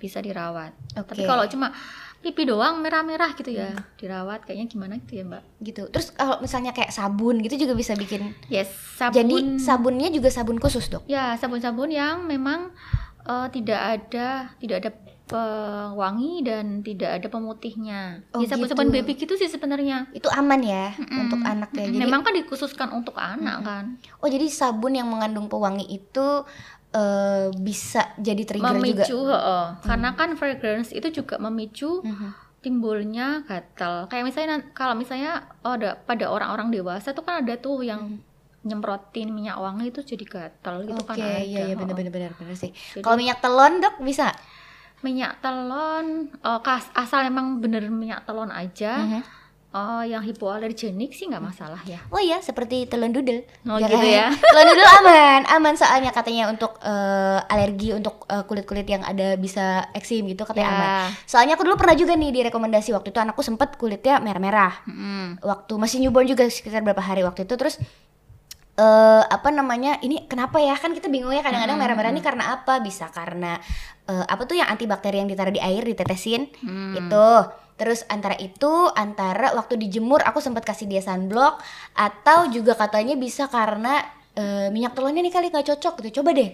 bisa 0.00 0.18
dirawat 0.18 0.72
Oke. 0.96 1.12
tapi 1.12 1.22
kalau 1.22 1.44
cuma 1.44 1.70
pipi 2.18 2.44
doang 2.44 2.80
merah-merah 2.80 3.32
gitu 3.32 3.48
ya 3.50 3.72
dirawat 3.96 4.42
kayaknya 4.42 4.66
gimana 4.66 4.96
gitu 4.98 5.12
ya 5.14 5.24
mbak 5.24 5.42
gitu. 5.60 5.82
Terus 5.88 6.08
kalau 6.10 6.36
misalnya 6.38 6.68
kayak 6.70 6.88
sabun 6.90 7.40
gitu 7.40 7.56
juga 7.58 7.72
bisa 7.72 7.92
bikin. 7.94 8.36
yes 8.48 8.68
sabun 8.96 9.16
Jadi 9.16 9.36
sabunnya 9.56 10.08
juga 10.08 10.28
sabun 10.28 10.56
khusus 10.56 10.88
dok. 10.88 11.04
ya 11.06 11.36
sabun-sabun 11.36 11.88
yang 11.88 12.24
memang 12.24 12.72
eh, 13.22 13.48
tidak 13.48 13.80
ada 13.80 14.52
tidak 14.56 14.76
ada 14.80 14.90
pewangi 15.30 16.42
dan 16.42 16.82
tidak 16.82 17.10
ada 17.16 17.26
pemutihnya 17.30 18.20
Oh, 18.32 18.42
ya 18.42 18.50
sabun-sabun 18.50 18.90
gitu. 18.90 18.96
baby 18.98 19.12
gitu 19.16 19.34
sih 19.36 19.46
sebenarnya 19.46 20.10
Itu 20.12 20.28
aman 20.28 20.60
ya 20.60 20.92
Mm-mm. 20.92 21.20
untuk 21.24 21.40
anak 21.40 21.70
ya. 21.72 21.86
Jadi, 21.86 21.96
memang 21.96 22.20
kan 22.20 22.34
dikhususkan 22.34 22.88
untuk 22.92 23.16
anak 23.16 23.62
kan 23.62 23.84
oh 24.20 24.28
jadi 24.28 24.44
sabun 24.44 24.92
yang 24.92 25.08
mengandung 25.08 25.46
pewangi 25.46 25.86
itu 25.86 26.44
eh, 26.92 27.46
bisa 27.56 28.12
jadi 28.16 28.42
trigger 28.42 28.66
juga. 28.72 28.76
memicu 28.76 29.18
heeh. 29.24 29.66
karena 29.80 30.08
kan 30.12 30.34
fragrance 30.34 30.90
itu 30.90 31.08
juga 31.12 31.38
memicu 31.38 32.00
Mhm. 32.00 32.28
timbulnya 32.60 33.40
gatal 33.42 34.04
kayak 34.06 34.26
misalnya 34.26 34.60
kalau 34.70 34.92
misalnya 34.92 35.32
oh, 35.60 35.72
ada 35.72 35.96
pada 35.96 36.26
orang-orang 36.26 36.68
dewasa 36.70 37.10
tuh 37.10 37.22
kan 37.22 37.40
ada 37.40 37.56
tuh 37.56 37.80
yang 37.80 38.20
nyemprotin 38.60 39.30
minyak 39.30 39.56
wangi 39.56 39.88
itu 39.88 40.04
jadi 40.04 40.20
gatal 40.22 40.82
gitu 40.82 41.00
Oke, 41.00 41.08
kan 41.08 41.16
ada 41.16 41.40
iya 41.40 41.64
iya 41.64 41.64
heeh. 41.64 41.72
benar 41.74 41.94
benar 41.94 42.12
benar 42.12 42.32
benar 42.34 42.52
sih. 42.54 42.70
Kalau 42.94 43.16
minyak 43.16 43.40
telon 43.40 43.78
dok 43.78 43.96
bisa. 44.00 44.34
minyak 45.00 45.40
telon 45.40 46.06
eh, 46.36 46.60
kas- 46.60 46.92
asal 46.92 47.24
emang 47.24 47.56
bener 47.56 47.88
minyak 47.88 48.20
telon 48.22 48.52
aja 48.52 49.00
Mhm. 49.00 49.20
Oh 49.72 50.02
yang 50.02 50.18
hipoalergenik 50.20 51.10
sih 51.10 51.24
nggak 51.24 51.38
masalah 51.40 51.78
ya 51.84 52.02
Oh 52.08 52.18
iya, 52.18 52.38
seperti 52.38 52.84
telon 52.84 53.10
dudel. 53.10 53.46
Oh, 53.64 53.76
Ya 53.76 53.86
gitu 53.86 53.96
kan? 53.96 54.02
ya. 54.04 54.26
telon 54.34 54.66
dudel 54.68 54.88
aman, 54.96 55.40
aman 55.48 55.74
soalnya 55.74 56.10
katanya 56.10 56.46
untuk 56.46 56.74
eh, 56.80 57.38
alergi 57.46 57.92
untuk 57.92 58.26
eh, 58.26 58.42
kulit-kulit 58.42 58.82
yang 58.84 59.02
ada 59.02 59.34
bisa 59.36 59.64
eksim 59.92 60.26
gitu 60.26 60.42
katanya 60.42 60.66
Ya. 60.66 60.74
aman. 60.74 61.08
Soalnya 61.24 61.54
aku 61.54 61.62
dulu 61.62 61.76
pernah 61.76 61.94
juga 61.94 62.12
nih 62.12 62.30
direkomendasi 62.32 62.90
waktu 62.90 63.08
itu 63.08 63.18
anakku 63.18 63.40
sempet 63.40 63.74
kulitnya 63.74 64.18
merah-merah. 64.18 64.82
Mm-mm. 64.84 65.38
Waktu 65.40 65.72
masih 65.76 65.98
newborn 66.00 66.26
juga 66.26 66.44
sekitar 66.44 66.80
berapa 66.80 67.00
hari 67.00 67.22
waktu 67.22 67.44
itu 67.44 67.54
terus 67.54 67.78
eh 68.72 69.22
apa 69.22 69.48
namanya 69.50 70.00
ini 70.00 70.24
kenapa 70.24 70.56
ya 70.58 70.72
kan 70.72 70.90
kita 70.90 71.06
bingung 71.06 71.30
ya 71.30 71.42
kadang-kadang 71.42 71.76
Hmm, 71.76 71.84
merah-merah 71.84 72.10
ini 72.10 72.22
karena 72.22 72.44
apa 72.54 72.80
bisa 72.80 73.06
karena 73.08 73.60
eh, 74.04 74.24
apa 74.24 74.42
tuh 74.42 74.56
yang 74.56 74.66
antibakteri 74.68 75.20
yang 75.20 75.28
ditaruh 75.28 75.52
di 75.52 75.60
air 75.60 75.84
ditetesin 75.84 76.48
Hmm. 76.58 76.96
itu 76.96 77.26
terus 77.80 78.04
antara 78.06 78.36
itu 78.36 78.68
antara 78.92 79.56
waktu 79.56 79.80
dijemur 79.80 80.20
aku 80.20 80.36
sempat 80.38 80.60
kasih 80.62 80.84
dia 80.84 81.00
sunblock 81.00 81.64
atau 81.94 82.44
juga 82.46 82.76
katanya 82.76 83.16
bisa 83.16 83.48
karena 83.48 84.04
eh, 84.32 84.68
minyak 84.68 84.92
telurnya 84.92 85.20
nih 85.20 85.32
kali 85.32 85.48
nggak 85.48 85.64
cocok 85.66 85.94
gitu 85.98 86.20
coba 86.20 86.36
deh 86.36 86.50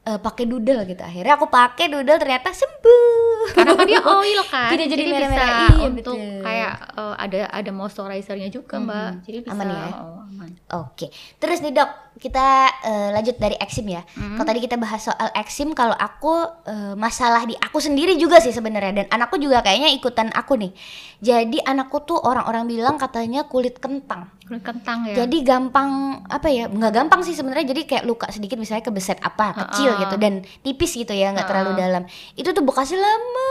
eh, 0.00 0.18
pakai 0.18 0.44
doodle 0.44 0.80
gitu 0.86 1.00
akhirnya 1.00 1.36
aku 1.36 1.46
pakai 1.46 1.86
doodle 1.86 2.16
ternyata 2.16 2.48
sembuh 2.50 3.52
karena 3.52 3.72
kan 3.74 3.84
dia 3.84 4.00
oil 4.16 4.40
kan 4.46 4.68
Tidak 4.70 4.86
jadi 4.86 5.02
bisa 5.02 5.12
merah-merah. 5.14 5.48
Iya, 5.70 5.84
untuk 5.86 6.16
betul. 6.16 6.40
kayak 6.40 6.72
eh, 6.96 7.14
ada 7.18 7.40
ada 7.50 7.70
moisturizernya 7.70 8.48
juga 8.48 8.74
mbak 8.78 9.10
Mhm. 9.10 9.20
jadi 9.20 9.36
bisa 9.38 9.52
Aman 9.52 9.68
ya? 9.68 9.84
oh, 9.94 10.18
aman. 10.24 10.50
Oke, 10.80 11.06
terus 11.36 11.60
nih 11.60 11.72
dok, 11.72 11.90
kita 12.16 12.46
eh, 12.82 13.08
lanjut 13.14 13.36
dari 13.38 13.54
eksim 13.54 13.86
ya. 13.86 14.02
Hmm. 14.16 14.34
Kalau 14.34 14.46
tadi 14.48 14.60
kita 14.60 14.74
bahas 14.74 15.04
soal 15.04 15.28
eksim, 15.36 15.70
kalau 15.72 15.92
aku 15.92 16.32
eh, 16.66 16.94
masalah 16.96 17.46
di 17.46 17.54
aku 17.54 17.78
sendiri 17.78 18.16
juga 18.16 18.40
sih 18.40 18.50
sebenarnya 18.50 19.04
dan 19.04 19.06
anakku 19.12 19.36
juga 19.36 19.62
kayaknya 19.62 19.94
ikutan 19.94 20.32
aku 20.34 20.58
nih. 20.58 20.72
Jadi 21.20 21.60
anakku 21.62 22.02
tuh 22.02 22.18
orang-orang 22.18 22.66
bilang 22.66 22.96
katanya 22.96 23.46
kulit 23.46 23.78
kentang. 23.78 24.26
kulit 24.50 24.66
kentang 24.66 25.06
ya 25.06 25.14
Jadi 25.22 25.46
gampang 25.46 26.22
apa 26.26 26.50
ya? 26.50 26.66
Nggak 26.66 26.92
gampang 26.96 27.20
sih 27.22 27.38
sebenarnya. 27.38 27.70
Jadi 27.70 27.86
kayak 27.86 28.02
luka 28.02 28.26
sedikit 28.34 28.58
misalnya 28.58 28.82
kebeset 28.82 29.22
apa 29.22 29.54
kecil 29.54 29.94
Ha-ha. 29.94 30.02
gitu 30.02 30.14
dan 30.18 30.42
tipis 30.66 30.90
gitu 30.98 31.14
ya, 31.14 31.30
nggak 31.30 31.46
terlalu 31.46 31.78
Ha-ha. 31.78 31.82
dalam. 31.86 32.02
Itu 32.34 32.50
tuh 32.50 32.66
bekasnya 32.66 32.98
lama 32.98 33.50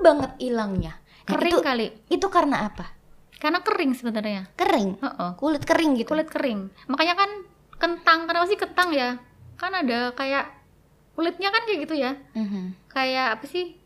banget 0.00 0.30
hilangnya. 0.40 0.96
Nah, 1.26 1.34
kering 1.36 1.52
itu, 1.52 1.58
kali 1.60 1.86
itu 2.08 2.26
karena 2.32 2.70
apa? 2.72 2.96
karena 3.36 3.60
kering 3.60 3.92
sebenarnya 3.92 4.48
Kering, 4.56 4.96
Heeh. 4.96 5.30
kulit 5.36 5.60
kering 5.60 6.00
gitu. 6.00 6.08
kulit 6.08 6.24
kering 6.32 6.72
makanya 6.88 7.20
kan 7.20 7.30
kentang 7.76 8.24
kenapa 8.24 8.46
sih 8.46 8.56
kentang 8.56 8.90
ya? 8.90 9.16
Kan 9.54 9.72
ada 9.72 10.12
kayak 10.12 10.48
kulitnya 11.12 11.48
kan 11.48 11.62
kayak 11.64 11.78
gitu 11.82 11.94
ya. 11.94 12.12
Mhm. 12.32 12.76
kayak 12.86 13.36
apa 13.36 13.46
sih? 13.46 13.76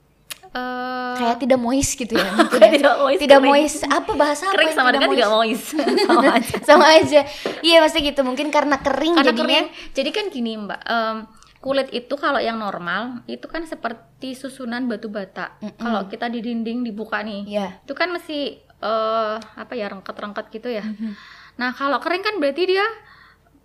Eh 0.51 1.15
kayak 1.17 1.39
tidak 1.39 1.59
moist 1.59 1.95
gitu 1.95 2.11
ya 2.13 2.27
kayak 2.51 2.63
ya. 2.65 2.75
tidak 2.75 2.95
moist 2.99 3.21
tidak 3.21 3.39
kering. 3.39 3.53
moist. 3.53 3.81
Apa 3.85 4.13
bahasa 4.15 4.43
apa 4.45 4.55
kering 4.57 4.73
sama 4.73 4.91
dengan 4.91 5.09
tidak 5.11 5.31
moist? 5.31 5.67
sama 6.09 6.23
aja. 6.39 6.55
Sama 6.61 6.87
aja. 6.93 7.21
Iya 7.61 7.77
pasti 7.81 7.99
gitu. 8.03 8.21
Mungkin 8.21 8.49
karena 8.49 8.77
kering 8.77 9.15
karena 9.15 9.31
jadinya. 9.31 9.47
kering. 9.63 9.67
Jadi 9.93 10.11
kan 10.11 10.25
gini 10.29 10.53
mbak. 10.59 10.81
Em, 10.83 11.17
kulit 11.61 11.93
itu 11.93 12.15
kalau 12.17 12.41
yang 12.41 12.57
normal 12.57 13.21
itu 13.27 13.45
kan 13.45 13.63
seperti 13.63 14.33
susunan 14.33 14.89
batu 14.89 15.07
bata. 15.07 15.55
Mm-mm. 15.61 15.77
kalau 15.77 16.01
kita 16.09 16.27
di 16.27 16.41
dinding 16.41 16.83
dibuka 16.83 17.21
nih 17.21 17.45
ya 17.47 17.69
itu 17.79 17.93
kan 17.93 18.09
masih 18.09 18.57
eh 18.81 19.35
apa 19.37 19.77
ya 19.77 19.87
rengket-rengket 19.87 20.49
gitu 20.51 20.73
ya. 20.73 20.81
Mhm. 20.81 21.13
nah 21.55 21.69
kalau 21.71 22.01
kering 22.01 22.25
kan 22.25 22.41
berarti 22.41 22.65
dia 22.65 22.87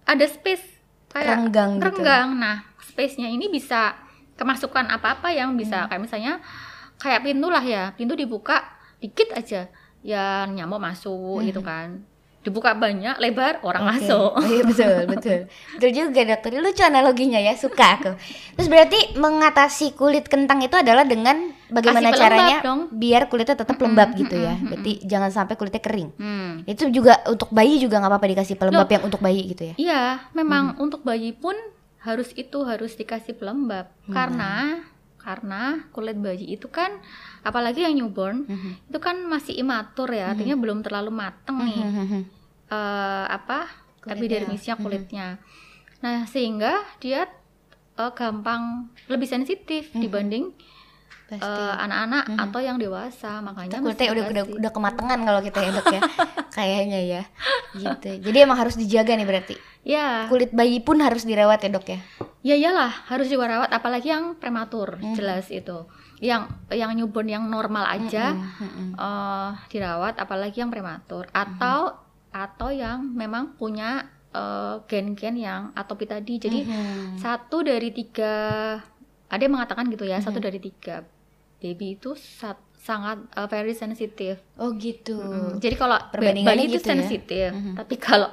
ada 0.06 0.26
space 0.26 0.66
kayak 1.12 1.50
renggang 1.50 1.72
gitu. 1.78 1.86
renggang. 1.86 2.28
Nah 2.38 2.64
space-nya 2.82 3.28
ini 3.28 3.50
bisa 3.50 3.94
kemasukan 4.36 4.88
apa-apa 4.90 5.32
yang 5.32 5.54
Hmm. 5.54 5.60
bisa 5.60 5.86
kayak 5.88 6.02
misalnya 6.02 6.34
kayak 6.98 7.22
pintu 7.26 7.48
lah 7.52 7.64
ya. 7.64 7.92
Pintu 7.94 8.16
dibuka 8.16 8.64
dikit 9.00 9.34
aja. 9.36 9.68
Ya 10.06 10.46
nyamuk 10.46 10.78
masuk 10.80 11.42
gitu 11.44 11.66
kan 11.66 12.06
dibuka 12.46 12.72
banyak 12.72 13.18
lebar 13.18 13.58
orang. 13.60 13.82
Oke. 13.84 13.92
masuk 13.98 14.32
Oh, 14.32 14.46
iya 14.46 14.62
betul 14.62 14.94
betul 15.12 15.40
betul 15.50 15.90
juga 15.92 16.22
dokter 16.24 16.52
lucu 16.56 16.80
analoginya 16.80 17.38
ya 17.38 17.58
suka 17.58 17.98
aku 17.98 18.12
terus 18.54 18.70
berarti 18.70 19.18
mengatasi 19.18 19.92
kulit 19.92 20.26
kentang 20.26 20.62
itu 20.62 20.74
adalah 20.74 21.02
dengan 21.04 21.50
bagaimana 21.68 22.14
caranya 22.14 22.62
dong. 22.62 22.88
biar 22.90 23.26
kulitnya 23.26 23.58
tetap 23.58 23.76
lembab 23.76 24.14
gitu 24.14 24.32
mm-mm, 24.32 24.46
ya 24.46 24.54
mm-mm. 24.54 24.70
berarti 24.70 24.92
jangan 25.02 25.32
sampai 25.34 25.56
kulitnya 25.56 25.82
kering 25.82 26.10
Hmm. 26.16 26.62
itu 26.64 26.86
juga 26.90 27.26
untuk 27.26 27.50
bayi 27.50 27.76
juga 27.78 27.98
nggak 27.98 28.12
apa-apa 28.12 28.28
dikasih 28.30 28.56
pelembab 28.56 28.88
yang 28.88 29.04
untuk 29.04 29.20
bayi 29.20 29.42
gitu 29.48 29.64
ya 29.66 29.76
Iya, 29.76 30.04
memang 30.32 30.64
Hmm. 30.72 30.84
untuk 30.84 31.02
bayi 31.02 31.34
pun 31.34 31.58
harus 32.00 32.30
itu 32.32 32.62
harus 32.62 32.94
dikasih 32.94 33.34
pelembab 33.34 33.90
Hmm. 34.06 34.14
karena 34.14 34.52
karena 35.26 35.62
kulit 35.90 36.14
bayi 36.16 36.54
itu 36.54 36.70
kan 36.70 37.02
apalagi 37.42 37.82
yang 37.82 37.98
newborn 37.98 38.46
Mhm. 38.46 38.72
itu 38.86 39.00
kan 39.00 39.18
masih 39.26 39.58
imatur 39.58 40.08
ya, 40.08 40.30
artinya 40.32 40.54
belum 40.56 40.80
terlalu 40.80 41.10
mateng 41.12 41.58
nih 41.60 41.82
Mhm. 41.82 42.22
eh, 42.68 43.26
apa 43.28 43.66
Kulitnya. 44.00 44.14
epidermisnya 44.16 44.74
Mhm. 44.74 44.82
kulitnya. 44.82 45.28
Nah, 46.00 46.24
sehingga 46.26 46.72
dia 47.00 47.26
eh, 47.96 48.12
gampang 48.12 48.86
lebih 49.08 49.24
sensitif 49.26 49.88
Mhm. 49.90 50.00
dibanding 50.00 50.46
Pasti. 51.26 51.42
eh, 51.42 51.74
anak-anak 51.80 52.24
Mhm. 52.28 52.40
atau 52.40 52.60
yang 52.60 52.76
dewasa 52.76 53.40
makanya 53.40 53.80
kulitnya 53.80 54.12
udah 54.12 54.26
udah 54.30 54.44
udah 54.60 54.72
kematangan 54.72 55.20
kalau 55.22 55.42
kita 55.42 55.60
ya 55.60 55.72
dok 55.72 55.88
ya 55.90 56.02
kayaknya 56.54 57.00
ya 57.02 57.24
gitu 57.74 58.10
jadi 58.22 58.44
emang 58.44 58.60
harus 58.60 58.76
dijaga 58.76 59.16
nih 59.16 59.24
berarti 59.24 59.56
ya 59.82 60.28
kulit 60.28 60.52
bayi 60.52 60.78
pun 60.80 61.00
harus 61.00 61.24
dirawat 61.24 61.60
ya 61.60 61.70
dok 61.72 61.88
ya 61.88 62.00
ya 62.46 62.54
iyalah 62.54 63.10
harus 63.10 63.26
juga 63.26 63.50
rawat 63.50 63.74
apalagi 63.74 64.08
yang 64.08 64.38
prematur 64.38 65.02
Mhm. 65.02 65.18
jelas 65.18 65.50
itu 65.50 65.90
yang 66.22 66.46
yang 66.70 66.94
newborn 66.94 67.26
yang 67.28 67.44
normal 67.46 67.84
aja 67.84 68.32
Mm-mm, 68.32 68.62
mm-mm. 68.62 68.90
eh, 68.96 69.50
dirawat 69.68 70.16
apalagi 70.16 70.62
yang 70.62 70.70
prematur 70.70 71.26
atau 71.34 71.98
atau 72.30 72.70
yang 72.70 73.02
memang 73.12 73.56
punya 73.56 74.06
eh, 74.32 74.76
gen-gen 74.86 75.40
yang 75.40 75.74
atopi 75.74 76.06
tadi 76.06 76.38
jadi 76.38 76.60
Mhm. 76.62 77.18
satu 77.18 77.64
dari 77.64 77.90
tiga 77.90 78.34
ada 79.26 79.42
yang 79.42 79.56
mengatakan 79.56 79.88
gitu 79.88 80.04
ya 80.04 80.20
satu 80.20 80.38
Mhm. 80.38 80.46
dari 80.46 80.60
tiga 80.62 80.96
baby 81.58 81.96
itu 81.96 82.14
sat- 82.14 82.62
sangat 82.78 83.18
uh, 83.34 83.48
very 83.48 83.74
sensitif 83.74 84.38
oh 84.56 84.70
gitu 84.76 85.18
Mm, 85.18 85.58
jadi 85.58 85.74
kalau 85.74 85.98
bayi 86.14 86.46
itu 86.62 86.78
gitu 86.78 86.86
ya? 86.86 86.90
sensitif 86.92 87.50
Mhm. 87.50 87.74
tapi 87.74 87.96
kalau 87.98 88.30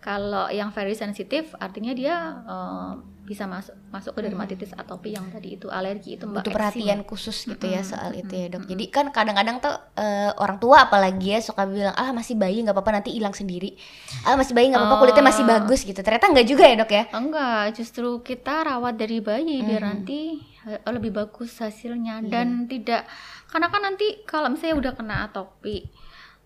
kalau 0.00 0.50
yang 0.50 0.68
very 0.70 0.90
sensitif 0.92 1.54
artinya 1.56 1.92
dia 1.92 2.16
uh, 2.42 2.98
bisa 3.32 3.44
masuk 3.44 3.72
masuk 3.88 4.12
ke 4.12 4.20
dermatitis 4.22 4.70
atopi 4.72 5.10
yang 5.10 5.24
tadi 5.26 5.56
itu 5.56 5.66
alergi 5.66 6.14
itu 6.14 6.24
mbak 6.24 6.40
butuh 6.40 6.52
perhatian 6.52 7.00
khusus 7.02 7.34
gitu 7.46 7.64
ya 7.64 7.80
soal 7.82 8.12
itu 8.12 8.28
ya 8.30 8.46
dok 8.48 8.64
jadi 8.64 8.84
kan 8.86 9.08
kadang-kadang 9.08 9.56
tuh 9.58 9.72
eh, 9.94 10.30
orang 10.36 10.56
tua 10.56 10.84
apalagi 10.84 11.28
ya 11.30 11.40
suka 11.40 11.64
bilang 11.64 11.92
ah 11.92 12.10
masih 12.10 12.34
bayi 12.34 12.60
nggak 12.60 12.72
apa-apa 12.72 12.92
nanti 12.94 13.10
hilang 13.10 13.32
sendiri 13.32 13.72
ah 14.22 14.34
masih 14.34 14.52
bayi 14.52 14.68
nggak 14.68 14.78
apa-apa 14.78 14.96
kulitnya 15.00 15.24
masih 15.24 15.40
Oh. 15.42 15.50
bagus 15.50 15.80
gitu 15.82 15.98
ternyata 15.98 16.28
nggak 16.28 16.46
juga 16.46 16.64
ya 16.64 16.76
dok 16.76 16.90
ya 16.90 17.04
enggak 17.10 17.64
justru 17.72 18.20
kita 18.20 18.54
rawat 18.62 18.94
dari 18.94 19.18
bayi 19.18 19.58
biar 19.60 19.80
Mhm. 19.80 19.88
nanti 19.88 20.20
eh, 20.62 20.78
lebih 20.86 21.10
bagus 21.10 21.56
hasilnya 21.56 22.20
Iya. 22.20 22.28
dan 22.28 22.48
tidak 22.66 23.08
karena 23.46 23.66
kan 23.66 23.82
nanti 23.82 24.20
kalau 24.22 24.46
misalnya 24.46 24.76
udah 24.78 24.92
kena 24.92 25.16
atopi 25.24 25.88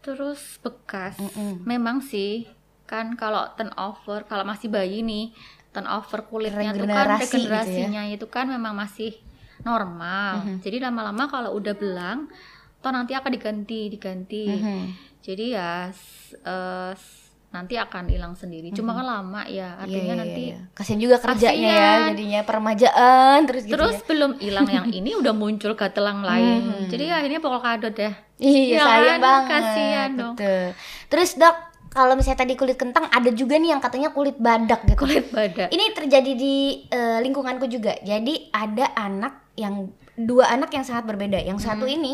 terus 0.00 0.58
bekas 0.58 1.16
Mm-mm. 1.16 1.62
memang 1.62 1.98
sih 2.00 2.46
kan 2.84 3.14
kalau 3.14 3.42
turnover 3.52 4.22
kalau 4.24 4.42
masih 4.42 4.68
bayi 4.68 5.02
nih 5.02 5.34
turnover 5.76 6.20
kulitnya 6.24 6.72
tuh 6.72 6.82
kan 6.82 7.04
Regenerasi 7.04 7.20
gitu 7.20 7.36
ya. 7.44 7.60
regenerasinya 7.60 8.02
itu 8.08 8.26
kan 8.26 8.46
memang 8.46 8.72
masih 8.72 9.12
normal 9.60 10.40
Mhm. 10.42 10.56
jadi 10.60 10.76
lama-lama 10.82 11.24
kalau 11.26 11.52
udah 11.52 11.74
belang 11.74 12.32
toh 12.78 12.90
nanti 12.90 13.12
akan 13.12 13.30
diganti 13.30 13.80
diganti 13.88 14.44
Mhm. 14.48 14.80
jadi 15.20 15.44
ya 15.50 15.70
s- 15.88 16.36
nanti 17.48 17.72
akan 17.74 18.04
hilang 18.06 18.32
sendiri 18.32 18.68
cuma 18.70 18.92
Mhm. 18.92 18.96
kan 18.96 19.06
lama 19.06 19.40
ya 19.44 19.48
Iya, 19.48 19.68
artinya 19.78 20.04
iya, 20.06 20.14
nanti 20.18 20.42
iya. 20.46 20.58
kasian 20.72 20.98
juga 20.98 21.16
kerjanya 21.16 21.70
ya 21.72 21.92
jadinya 22.10 22.40
peremajaan 22.42 23.38
terus 23.44 23.62
gitu 23.64 23.74
terus 23.74 23.96
ya. 23.96 24.04
belum 24.04 24.32
hilang 24.36 24.66
yang 24.68 24.86
ini 24.90 25.10
udah 25.14 25.32
muncul 25.32 25.72
gatelang 25.72 26.20
lain 26.20 26.60
Mhm. 26.62 26.88
jadi 26.88 27.04
akhirnya 27.14 27.38
pokok 27.38 27.62
kadot 27.62 27.96
ya 27.96 28.12
Iya, 28.36 28.52
Iya 28.68 28.80
sayang 28.84 29.08
kan? 29.08 29.24
banget. 29.24 29.48
Kasihan 29.50 30.10
dong. 30.12 30.34
Betul. 30.36 30.66
Terus 31.08 31.30
dok, 31.34 31.56
kalau 31.96 32.12
misalnya 32.12 32.36
tadi 32.38 32.54
kulit 32.54 32.76
kentang, 32.76 33.08
ada 33.08 33.30
juga 33.30 33.56
nih 33.56 33.72
yang 33.72 33.80
katanya 33.80 34.12
kulit 34.12 34.36
badak 34.36 34.84
gitu. 34.84 35.00
kulit 35.00 35.26
badak 35.28 35.68
Ini 35.68 35.84
terjadi 35.90 36.32
di 36.32 36.54
eh, 36.86 37.18
lingkunganku 37.18 37.64
juga. 37.66 37.96
Jadi 37.98 38.52
ada 38.52 38.92
anak 38.94 39.56
yang 39.56 39.88
dua 40.14 40.48
anak 40.50 40.68
yang 40.70 40.80
sangat 40.80 41.04
berbeda. 41.04 41.36
Yang 41.38 41.60
satu 41.62 41.84
Hmm. 41.84 41.96
ini 41.96 42.12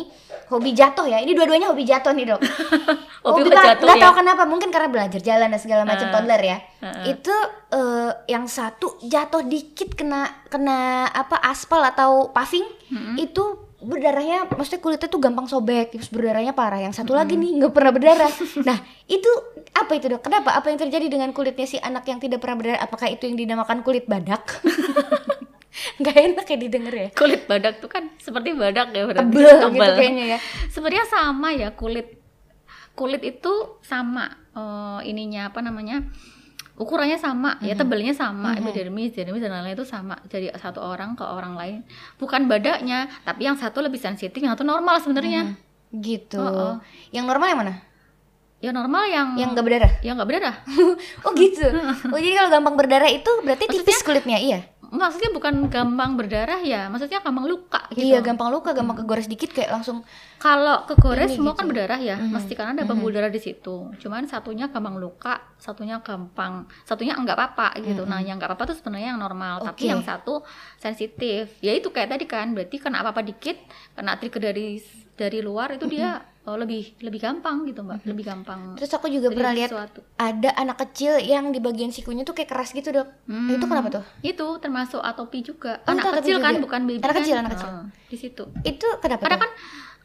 hobi 0.48 0.70
jatuh 0.70 1.02
ya. 1.04 1.18
Ini 1.18 1.32
dua-duanya 1.32 1.66
hobi 1.66 1.82
jatuh 1.82 2.10
nih 2.10 2.26
dok. 2.28 2.40
Hobi 3.22 3.46
ba- 3.46 3.62
jatuh 3.64 3.86
nggak 3.86 3.98
ya? 3.98 4.02
tahu 4.02 4.14
kenapa. 4.16 4.42
Mungkin 4.42 4.70
karena 4.70 4.88
belajar 4.88 5.20
jalan 5.20 5.46
dan 5.46 5.58
segala 5.58 5.82
macam 5.82 6.06
Ah. 6.06 6.12
toddler 6.12 6.38
ya. 6.40 6.58
Heeh. 6.80 7.04
Itu 7.12 7.34
eh, 7.70 8.10
yang 8.28 8.46
satu 8.46 8.98
jatuh 9.00 9.42
dikit 9.44 9.94
kena 9.94 10.26
kena 10.46 10.78
apa 11.06 11.38
aspal 11.40 11.78
atau 11.80 12.30
paving 12.30 12.66
Mm-mm. 12.88 13.14
itu 13.16 13.44
berdarahnya 13.82 14.46
maksudnya 14.46 14.80
kulitnya 14.80 15.08
tuh 15.10 15.20
gampang 15.20 15.46
sobek 15.50 15.92
terus 15.92 16.08
berdarahnya 16.08 16.54
parah. 16.54 16.80
Yang 16.80 17.02
satu 17.02 17.12
lagi 17.12 17.34
nih 17.34 17.58
nggak 17.58 17.72
pernah 17.74 17.92
berdarah. 17.92 18.32
Nah 18.62 18.78
itu 19.10 19.30
apa 19.74 19.92
itu 19.98 20.06
dok? 20.08 20.22
Kenapa? 20.22 20.54
Apa 20.54 20.70
yang 20.70 20.78
terjadi 20.78 21.06
dengan 21.10 21.34
kulitnya 21.34 21.66
si 21.66 21.76
anak 21.82 22.06
yang 22.06 22.22
tidak 22.22 22.38
pernah 22.38 22.56
berdarah? 22.62 22.80
Apakah 22.80 23.10
itu 23.10 23.26
yang 23.26 23.36
dinamakan 23.36 23.82
kulit 23.82 24.06
badak? 24.06 24.42
Nggak 26.00 26.16
enak 26.16 26.46
ya 26.46 26.56
didengar 26.60 26.94
ya? 26.94 27.08
Kulit 27.16 27.42
badak 27.48 27.80
tuh 27.80 27.88
kan 27.88 28.12
seperti 28.20 28.54
badak 28.54 28.92
ya 28.92 29.02
berarti. 29.08 29.32
Tebel 29.32 29.58
gitu 29.72 29.92
kayaknya 29.98 30.24
ya. 30.36 30.38
Sebenarnya 30.68 31.06
sama 31.08 31.48
ya 31.56 31.68
kulit. 31.72 32.20
Kulit 32.92 33.22
itu 33.24 33.52
sama 33.80 34.28
eh, 34.52 35.00
ininya 35.08 35.48
apa 35.48 35.64
namanya 35.64 36.04
ukurannya 36.82 37.16
sama 37.16 37.56
ya 37.62 37.72
Mhm. 37.72 37.80
tebelnya 37.80 38.12
sama 38.12 38.52
Mhm. 38.52 38.58
epidermis 38.60 39.10
dermis 39.12 39.38
dan 39.38 39.50
lain-lain 39.50 39.74
itu 39.74 39.86
sama 39.86 40.18
dari 40.26 40.50
satu 40.52 40.82
orang 40.82 41.14
ke 41.14 41.22
orang 41.22 41.54
lain 41.54 41.78
bukan 42.18 42.44
badaknya 42.44 43.06
tapi 43.22 43.46
yang 43.46 43.54
satu 43.54 43.78
lebih 43.78 43.96
sensitif 43.96 44.36
yang 44.36 44.52
satu 44.52 44.62
normal 44.62 44.98
sebenarnya 44.98 45.54
Mhm. 45.54 46.02
gitu 46.02 46.42
Oh, 46.42 46.50
oh. 46.50 46.74
yang 47.10 47.24
normal 47.24 47.46
yang 47.46 47.60
mana 47.60 47.74
ya 48.58 48.70
normal 48.70 49.02
yang 49.06 49.28
yang 49.34 49.50
nggak 49.52 49.62
berdarah 49.62 49.92
yang 50.00 50.14
nggak 50.14 50.28
berdarah 50.28 50.56
oh 51.26 51.32
gitu 51.34 51.66
oh 52.14 52.18
jadi 52.18 52.34
kalau 52.36 52.50
gampang 52.50 52.76
berdarah 52.78 53.10
itu 53.10 53.30
berarti 53.42 53.64
tipis 53.68 54.02
kulitnya 54.02 54.38
iya 54.38 54.60
maksudnya 54.92 55.32
bukan 55.32 55.72
gampang 55.72 56.20
berdarah 56.20 56.60
ya 56.60 56.92
maksudnya 56.92 57.24
gampang 57.24 57.48
luka 57.48 57.80
gitu 57.96 58.04
iya 58.04 58.20
gampang 58.20 58.52
luka 58.52 58.76
gampang 58.76 59.00
kegores 59.00 59.24
dikit 59.24 59.50
kayak 59.50 59.72
langsung 59.72 60.04
Kalau 60.36 60.82
kegores 60.90 61.30
Ini 61.30 61.38
semua 61.38 61.54
gitu. 61.54 61.58
kan 61.62 61.66
berdarah 61.70 62.00
ya, 62.02 62.16
Mhm. 62.18 62.34
mesti 62.34 62.52
karena 62.58 62.74
ada 62.74 62.82
pembuluh 62.82 63.14
darah 63.14 63.30
di 63.30 63.38
situ. 63.38 63.94
Cuman 63.94 64.26
satunya 64.26 64.66
gampang 64.66 64.98
luka, 64.98 65.38
satunya 65.54 66.02
gampang, 66.02 66.66
satunya 66.82 67.14
enggak 67.14 67.38
apa-apa 67.38 67.78
gitu. 67.78 68.02
Mhm. 68.02 68.10
Nah, 68.10 68.18
yang 68.18 68.42
enggak 68.42 68.50
apa-apa 68.50 68.74
tuh 68.74 68.76
sebenarnya 68.82 69.14
yang 69.14 69.22
normal, 69.22 69.62
Oke. 69.62 69.70
tapi 69.70 69.94
yang 69.94 70.02
satu 70.02 70.42
sensitif. 70.76 71.62
Ya 71.62 71.70
itu 71.70 71.94
kayak 71.94 72.10
tadi 72.10 72.26
kan, 72.26 72.58
berarti 72.58 72.74
kena 72.74 73.06
apa-apa 73.06 73.22
dikit, 73.22 73.54
kena 73.94 74.18
trigger 74.18 74.50
dari 74.50 74.82
dari 75.14 75.38
luar 75.38 75.78
itu 75.78 75.86
dia 75.86 76.18
oh, 76.42 76.54
lebih 76.54 76.98
lebih 76.98 77.18
gampang 77.18 77.62
gitu, 77.64 77.80
Mbak. 77.80 78.02
Lebih 78.04 78.24
gampang. 78.24 78.60
terus 78.74 78.90
aku 78.90 79.06
juga 79.06 79.28
pernah 79.28 79.52
lihat 79.52 79.70
ada 80.16 80.50
anak 80.54 80.76
kecil 80.80 81.18
yang 81.18 81.48
di 81.48 81.58
bagian 81.58 81.88
sikunya 81.88 82.22
tuh 82.22 82.32
kayak 82.32 82.48
keras 82.48 82.70
gitu 82.70 82.90
dok 82.90 83.08
Hmm, 83.24 83.48
itu 83.48 83.62
kenapa 83.62 83.88
tuh 83.90 84.04
Itu 84.20 84.58
termasuk 84.58 84.98
atopi 84.98 85.40
Oh, 85.40 85.46
juga. 85.48 85.72
itu 85.76 85.88
anak 85.88 86.02
atopi 86.04 86.18
kecil 86.20 86.36
kan 86.38 86.52
juga. 86.52 86.62
bukan 86.62 86.80
baby 86.82 86.98
Anak 86.98 87.08
kan? 87.08 87.18
kecil, 87.18 87.36
anak 87.36 87.50
kecil. 87.52 87.68
Nah, 87.68 87.84
di 88.04 88.16
situ. 88.16 88.44
itu 88.62 88.86
kenapa 88.98 89.20
Karena 89.20 89.36
tuh? 89.36 89.42
kan 89.42 89.50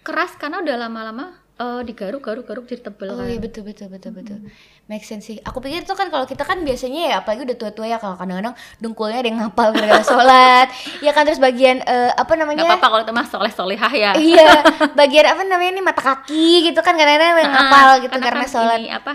keras 0.01 0.31
karena 0.35 0.57
udah 0.59 0.75
lama-lama 0.79 1.25
eh, 1.57 1.81
digaruk-garuk-garuk 1.83 2.63
jadi 2.63 2.81
tebel 2.83 3.09
Oh 3.09 3.17
kan. 3.17 3.25
iya 3.25 3.37
betul 3.37 3.61
betul 3.61 3.87
betul 3.87 4.11
betul. 4.11 4.37
Make 4.85 5.01
sense 5.01 5.25
sih. 5.25 5.37
Aku 5.41 5.57
pikir 5.57 5.81
tuh 5.81 5.93
kan 5.93 6.07
kalau 6.07 6.23
kita 6.23 6.41
kan 6.41 6.61
biasanya 6.61 7.01
ya 7.03 7.15
apalagi 7.19 7.43
udah 7.43 7.57
tua-tua 7.57 7.85
ya 7.85 7.97
kalau 7.97 8.13
kadang-kadang 8.13 8.51
dengkulnya 8.77 9.17
ada 9.17 9.27
yang 9.27 9.39
ngapal 9.41 9.67
gara-gara 9.71 10.05
sholat. 10.07 10.67
ya 10.99 11.11
kan 11.11 11.23
terus 11.23 11.37
bagian 11.37 11.81
eh, 11.81 12.11
apa 12.11 12.27
Gak 12.27 12.39
namanya? 12.39 12.61
apa-apa 12.67 12.87
kalau 12.87 13.01
itu 13.01 13.11
mah 13.11 13.25
soleh 13.25 13.49
solehah 13.51 13.89
ya. 13.91 14.11
iya, 14.29 14.49
bagian 14.99 15.25
apa 15.27 15.41
namanya 15.43 15.71
nih 15.73 15.83
mata 15.83 16.01
kaki 16.01 16.47
gitu 16.65 16.79
kan 16.79 16.93
kadang-kadang 16.93 17.31
ada 17.31 17.41
yang 17.41 17.51
ngapal 17.51 17.89
gitu 17.99 18.17
karena 18.17 18.43
kan 18.43 18.49
sholat. 18.49 18.77
ini 18.77 18.89
apa 18.89 19.13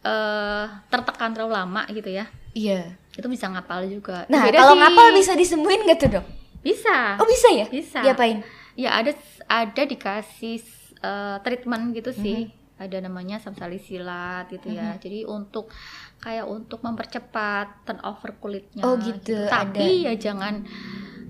eh 0.00 0.64
tertekan 0.88 1.30
terlalu 1.30 1.52
lama 1.52 1.82
gitu 1.88 2.08
ya. 2.08 2.24
Iya. 2.50 2.96
Itu 3.12 3.28
bisa 3.28 3.46
ngapal 3.46 3.84
juga. 3.84 4.24
Nah, 4.26 4.42
Beda 4.42 4.58
kalau 4.60 4.72
sih. 4.72 4.80
ngapal 4.80 5.06
bisa 5.12 5.32
disembuhin 5.34 5.84
gak 5.84 5.98
tuh, 5.98 6.10
Dok? 6.16 6.26
bisa. 6.60 7.16
Oh, 7.16 7.24
bisa 7.24 7.48
ya? 7.50 7.66
Bisa. 7.66 8.00
Diapain? 8.00 8.40
Ya 8.74 8.94
ada 8.94 9.12
ada 9.44 9.82
dikasih 9.82 10.60
eh, 11.00 11.36
treatment 11.40 11.92
gitu 11.92 12.10
sih. 12.12 12.48
Mm-hmm. 12.48 12.58
Ada 12.80 12.96
namanya 13.04 13.36
samsalisilat 13.36 14.48
gitu 14.48 14.72
ya. 14.72 14.96
Jadi 14.96 15.28
untuk 15.28 15.68
kayak 16.16 16.48
untuk 16.48 16.80
mempercepat 16.80 17.84
turnover 17.84 18.40
kulitnya. 18.40 18.80
Oh, 18.80 18.96
gitu, 18.96 19.36
Tapi 19.48 20.08
ya 20.08 20.16
jangan 20.16 20.64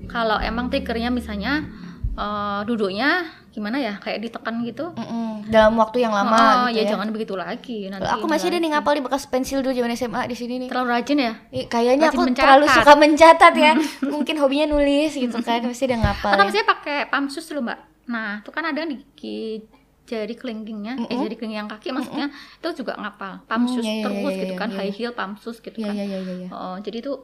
kalau 0.06 0.38
emang 0.38 0.70
triggernya 0.70 1.10
misalnya 1.10 1.66
eh, 2.14 2.60
duduknya 2.62 3.26
gimana 3.50 3.82
ya 3.82 3.98
kayak 3.98 4.22
ditekan 4.22 4.62
gitu. 4.62 4.94
Mm-mm, 4.94 5.50
dalam 5.50 5.74
waktu 5.74 6.06
yang 6.06 6.14
lama 6.14 6.38
Oh, 6.38 6.70
gitu 6.70 6.78
ya, 6.78 6.82
ya. 6.86 6.90
jangan 6.94 7.08
begitu 7.10 7.34
lagi. 7.34 7.90
Nanti 7.90 8.06
Aku 8.06 8.30
masih 8.30 8.46
ada 8.46 8.62
nih 8.62 8.70
ngapal 8.70 8.94
di 8.94 9.02
bekas 9.02 9.26
pensil 9.26 9.58
dulu 9.58 9.74
zaman 9.74 9.90
SMA 9.98 10.22
di 10.30 10.36
sini 10.38 10.54
nih. 10.62 10.68
Terlalu 10.70 10.88
rajin 10.94 11.18
ya? 11.18 11.32
Ih, 11.50 11.66
kayaknya 11.66 12.14
Rajin 12.14 12.14
aku 12.14 12.22
mencatat. 12.30 12.46
terlalu 12.46 12.66
suka 12.70 12.92
mencatat 12.94 13.54
ya. 13.58 13.72
Mungkin 14.14 14.34
hobinya 14.38 14.70
nulis 14.70 15.18
gitu 15.18 15.34
kan, 15.42 15.66
pasti 15.66 15.90
udah 15.90 15.98
ngapal. 15.98 16.30
Atau 16.30 16.46
ya. 16.46 16.46
misalnya 16.46 16.68
pakai 16.70 16.98
pamsus 17.10 17.42
dulu 17.50 17.66
mbak. 17.66 17.78
Nah 18.10 18.42
itu 18.42 18.50
kan 18.50 18.64
ada 18.66 18.82
di 18.82 18.98
di 19.14 19.62
jari 20.10 20.34
kelingkingnya, 20.34 20.98
eh 20.98 21.06
Mm-mm. 21.06 21.22
jari 21.22 21.34
kelingking 21.38 21.62
yang 21.62 21.70
kaki 21.70 21.94
maksudnya 21.94 22.34
itu 22.34 22.82
juga 22.82 22.98
ngapal. 22.98 23.46
Pamsus 23.46 23.86
iya, 23.86 24.02
iya, 24.02 24.04
terus 24.10 24.34
iya, 24.34 24.42
gitu 24.42 24.54
kan, 24.58 24.68
iya. 24.74 24.78
high 24.82 24.90
heel 24.90 25.14
pamsus 25.14 25.56
gitu 25.62 25.78
kan. 25.78 25.94
iya 25.94 26.02
iya 26.02 26.18
iya. 26.18 26.34
iya. 26.44 26.48
Oh, 26.50 26.76
jadi 26.82 26.98
itu 26.98 27.22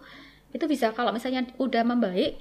itu 0.55 0.65
bisa 0.71 0.95
kalau 0.95 1.11
misalnya 1.11 1.43
udah 1.59 1.83
membaik, 1.83 2.39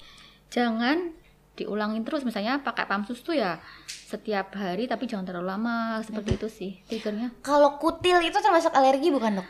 jangan 0.53 1.17
diulangin 1.57 2.05
terus. 2.05 2.21
Misalnya 2.21 2.61
pakai 2.61 2.85
pamsus 2.85 3.25
tuh 3.25 3.33
ya 3.33 3.57
setiap 3.89 4.53
hari 4.53 4.85
tapi 4.85 5.09
jangan 5.09 5.25
terlalu 5.25 5.49
lama 5.49 5.97
seperti 6.05 6.37
itu 6.37 6.47
sih 6.47 6.71
triggernya. 6.85 7.33
Kalau 7.41 7.81
kutil 7.81 8.21
itu 8.21 8.37
termasuk 8.37 8.69
alergi 8.69 9.09
bukan 9.09 9.41
dok? 9.41 9.47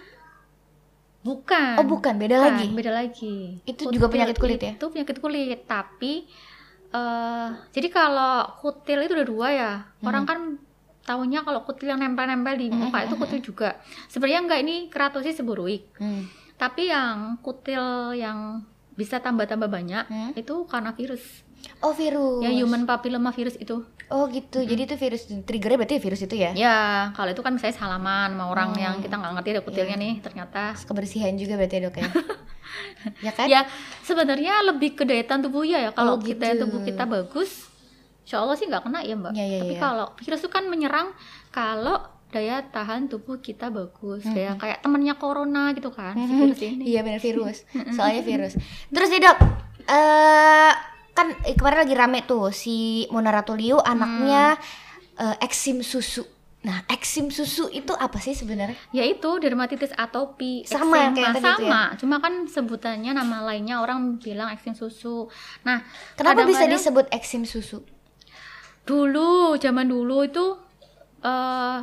Bukan. 1.26 1.82
Oh 1.82 1.86
bukan, 1.90 2.22
beda 2.22 2.38
lagi. 2.38 2.70
Beda 2.70 2.94
lagi. 2.94 3.60
Itu 3.66 3.90
juga 3.90 4.08
penyakit 4.14 4.38
kulit 4.38 4.62
ya? 4.62 4.74
Itu 4.78 4.94
penyakit 4.94 5.18
kulit, 5.18 5.66
tapi 5.66 6.30
eh 6.96 7.48
jadi 7.76 7.88
kalau 7.92 8.56
kutil 8.64 9.04
itu 9.04 9.14
ada 9.14 9.28
dua 9.28 9.48
ya. 9.52 9.72
Hmm. 10.00 10.08
Orang 10.08 10.24
kan 10.24 10.40
tahunya 11.06 11.46
kalau 11.46 11.62
kutil 11.62 11.94
yang 11.94 12.02
nempel-nempel 12.02 12.58
di 12.58 12.68
Hmm, 12.74 12.90
muka 12.90 13.04
hmm, 13.04 13.08
itu 13.08 13.16
kutil 13.20 13.42
juga. 13.44 13.70
Sebenarnya 14.10 14.42
enggak 14.42 14.60
ini 14.66 14.76
keratosis 14.90 15.38
seborrheic. 15.38 15.86
Hmm. 16.02 16.26
Tapi 16.56 16.90
yang 16.90 17.38
kutil 17.44 18.16
yang 18.16 18.64
bisa 18.96 19.20
tambah-tambah 19.20 19.68
banyak 19.68 20.06
Hmm. 20.08 20.32
itu 20.34 20.66
karena 20.66 20.96
virus. 20.96 21.45
Oh 21.80 21.92
virus. 21.92 22.42
ya 22.42 22.52
human 22.52 22.84
papilloma 22.84 23.30
virus 23.30 23.56
itu 23.56 23.84
Oh 24.06 24.30
gitu. 24.30 24.62
Jadi 24.62 24.86
itu 24.86 24.96
virus 24.96 25.26
triggernya 25.26 25.78
berarti 25.80 25.98
virus 25.98 26.22
itu 26.22 26.36
ya? 26.36 26.54
ya 26.54 26.78
kalau 27.12 27.28
itu 27.28 27.42
kan 27.42 27.52
misalnya 27.52 27.74
salaman 27.76 28.30
sama 28.32 28.46
orang 28.48 28.70
Oh. 28.70 28.78
yang 28.78 28.96
kita 29.00 29.16
nggak 29.16 29.34
ngerti 29.34 29.50
ada 29.50 29.62
kutilnya 29.62 29.96
nih 29.96 30.14
ternyata 30.20 30.78
Kebersihan 30.80 31.34
juga 31.34 31.56
berarti 31.56 31.76
ya 31.76 31.82
dok 31.84 31.96
ya? 31.96 32.10
ya 33.26 33.32
kan? 33.32 33.46
ya 33.48 33.62
sebenarnya 34.02 34.62
lebih 34.64 34.94
ke 34.94 35.04
daya 35.04 35.24
tahan 35.24 35.42
tubuh 35.42 35.64
ya 35.64 35.90
kalau 35.90 36.16
Oh, 36.16 36.20
kita 36.20 36.54
gitu. 36.54 36.66
tubuh 36.66 36.82
kita 36.82 37.04
bagus 37.04 37.66
insya 38.22 38.40
Allah 38.40 38.54
sih 38.54 38.66
nggak 38.66 38.84
kena 38.84 39.00
ya 39.02 39.14
mbak 39.14 39.34
Ya, 39.34 39.42
ya, 39.44 39.58
tapi 39.60 39.74
ya. 39.74 39.80
kalau 39.80 40.08
virus 40.16 40.40
itu 40.40 40.50
kan 40.50 40.64
menyerang 40.66 41.08
kalau 41.50 41.98
daya 42.28 42.62
tahan 42.64 43.08
tubuh 43.08 43.38
kita 43.38 43.70
bagus 43.70 44.22
kayak 44.24 44.60
kayak 44.60 44.78
temennya 44.82 45.16
corona 45.16 45.72
gitu 45.72 45.90
kan 45.90 46.14
si 46.14 46.30
virus 46.32 46.60
ini 46.60 46.84
Iya 46.88 47.02
benar 47.02 47.22
virus. 47.22 47.64
Soalnya 47.96 48.22
virus. 48.22 48.54
Terus 48.88 49.10
nih 49.10 49.22
dok, 49.24 49.38
eh 49.88 50.74
kan 51.16 51.32
eh, 51.48 51.56
kemarin 51.56 51.88
lagi 51.88 51.96
rame 51.96 52.20
tuh 52.24 52.52
si 52.52 53.08
Mona 53.10 53.32
Ratuliu 53.32 53.80
anaknya 53.80 54.60
eh, 55.16 55.36
eksim 55.40 55.80
susu. 55.80 56.28
Nah 56.66 56.82
eksim 56.90 57.30
susu 57.30 57.70
itu 57.70 57.94
apa 57.94 58.18
sih 58.18 58.34
sebenarnya? 58.34 58.74
yaitu 58.90 59.38
dermatitis 59.38 59.94
atopi 59.94 60.66
Sama 60.66 60.98
eksema, 60.98 61.14
kayak 61.14 61.30
tadi 61.30 61.40
tuh 61.40 61.46
ya? 61.46 61.54
sama 61.62 61.82
cuma 61.94 62.16
kan 62.18 62.34
sebutannya 62.50 63.12
nama 63.14 63.38
lainnya 63.46 63.78
orang 63.80 64.18
bilang 64.18 64.50
eksim 64.50 64.74
susu 64.74 65.30
nah 65.62 65.86
Kenapa 66.18 66.42
bisa 66.42 66.66
disebut 66.66 67.06
eksim 67.14 67.46
susu? 67.46 67.86
dulu 68.82 69.54
zaman 69.58 69.86
dulu 69.86 70.26
itu 70.26 70.58
eh 71.22 71.80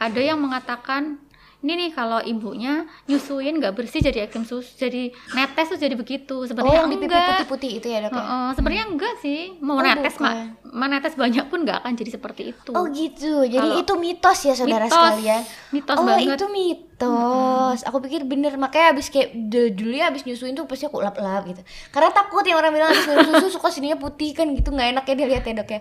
ada 0.00 0.20
yang 0.20 0.40
mengatakan 0.40 1.20
ini 1.64 1.72
nih 1.80 1.90
kalau 1.96 2.20
ibunya 2.20 2.84
nyusuin 3.08 3.56
nggak 3.56 3.72
bersih 3.72 4.04
jadi 4.04 4.28
eksim 4.28 4.44
susu 4.44 4.76
jadi 4.76 5.08
netes 5.32 5.72
tuh 5.72 5.80
jadi 5.80 5.96
begitu. 5.96 6.36
Oh 6.36 6.44
sebenarnya 6.44 6.76
yang 6.76 6.92
di 6.92 6.98
pipi 7.00 7.16
putih-putih 7.16 7.70
itu 7.80 7.86
ya 7.88 7.98
dok 8.04 8.12
ya? 8.12 8.20
Heeh, 8.20 8.48
sebenarnya 8.52 8.84
enggak 8.92 9.14
sih. 9.24 9.40
Mau 9.64 9.80
Oh, 9.80 9.82
netes 9.82 10.14
bukan. 10.20 10.60
Menetes 10.74 11.14
banyak 11.14 11.46
pun 11.46 11.62
nggak 11.62 11.78
akan 11.78 11.94
jadi 11.94 12.10
seperti 12.12 12.42
itu 12.50 12.70
Oh 12.70 12.84
gitu, 12.88 13.42
jadi 13.44 13.62
Kalau- 13.64 13.78
itu 13.78 13.92
mitos 13.94 14.38
ya 14.42 14.52
saudara 14.52 14.84
Mitos. 14.84 14.98
sekalian. 14.98 15.42
mitos 15.70 15.94
oh 15.94 16.02
banget 16.04 16.34
itu 16.34 16.46
mitos. 16.50 17.78
Aku 17.84 17.98
pikir 18.00 18.24
bener 18.24 18.54
makanya 18.56 18.90
abis 18.90 19.06
kayak 19.06 19.28
de- 19.44 19.70
dulu 19.70 19.92
ya 19.92 20.08
abis 20.08 20.24
nyusuin 20.24 20.52
tuh 20.52 20.64
pasti 20.64 20.84
aku 20.84 20.98
lap-lap 20.98 21.44
gitu. 21.44 21.62
Karena 21.88 22.10
takut 22.10 22.42
yang 22.42 22.58
orang 22.58 22.70
bilang 22.70 22.88
abis 22.88 23.04
minum 23.04 23.22
susu 23.36 23.54
suka 23.54 23.68
sininya 23.68 23.94
putih 23.96 24.32
kan 24.32 24.50
gitu 24.50 24.68
nggak 24.68 24.88
enak 24.92 25.04
ya 25.04 25.14
dilihat 25.16 25.44
ya 25.44 25.54
dok 25.54 25.70
ya. 25.70 25.80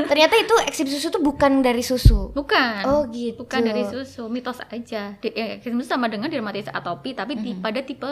Ternyata 0.00 0.34
itu 0.36 0.54
eksim 0.62 0.86
susu 0.86 1.06
tuh 1.10 1.20
bukan 1.20 1.60
dari 1.60 1.82
susu. 1.82 2.32
bukan 2.32 2.82
Oh 2.86 3.02
gitu. 3.08 3.40
bukan 3.40 3.60
dari 3.62 3.84
susu 3.84 4.24
mitos 4.26 4.56
aja 4.62 5.16
Di- 5.16 5.32
eh, 5.32 5.58
eksim 5.58 5.74
susu 5.74 5.88
sama 5.90 6.06
dengan 6.06 6.28
dermatitis 6.28 6.70
atopi 6.70 7.12
tapi 7.12 7.36
di- 7.36 7.52
pada 7.54 7.80
tipe 7.80 8.08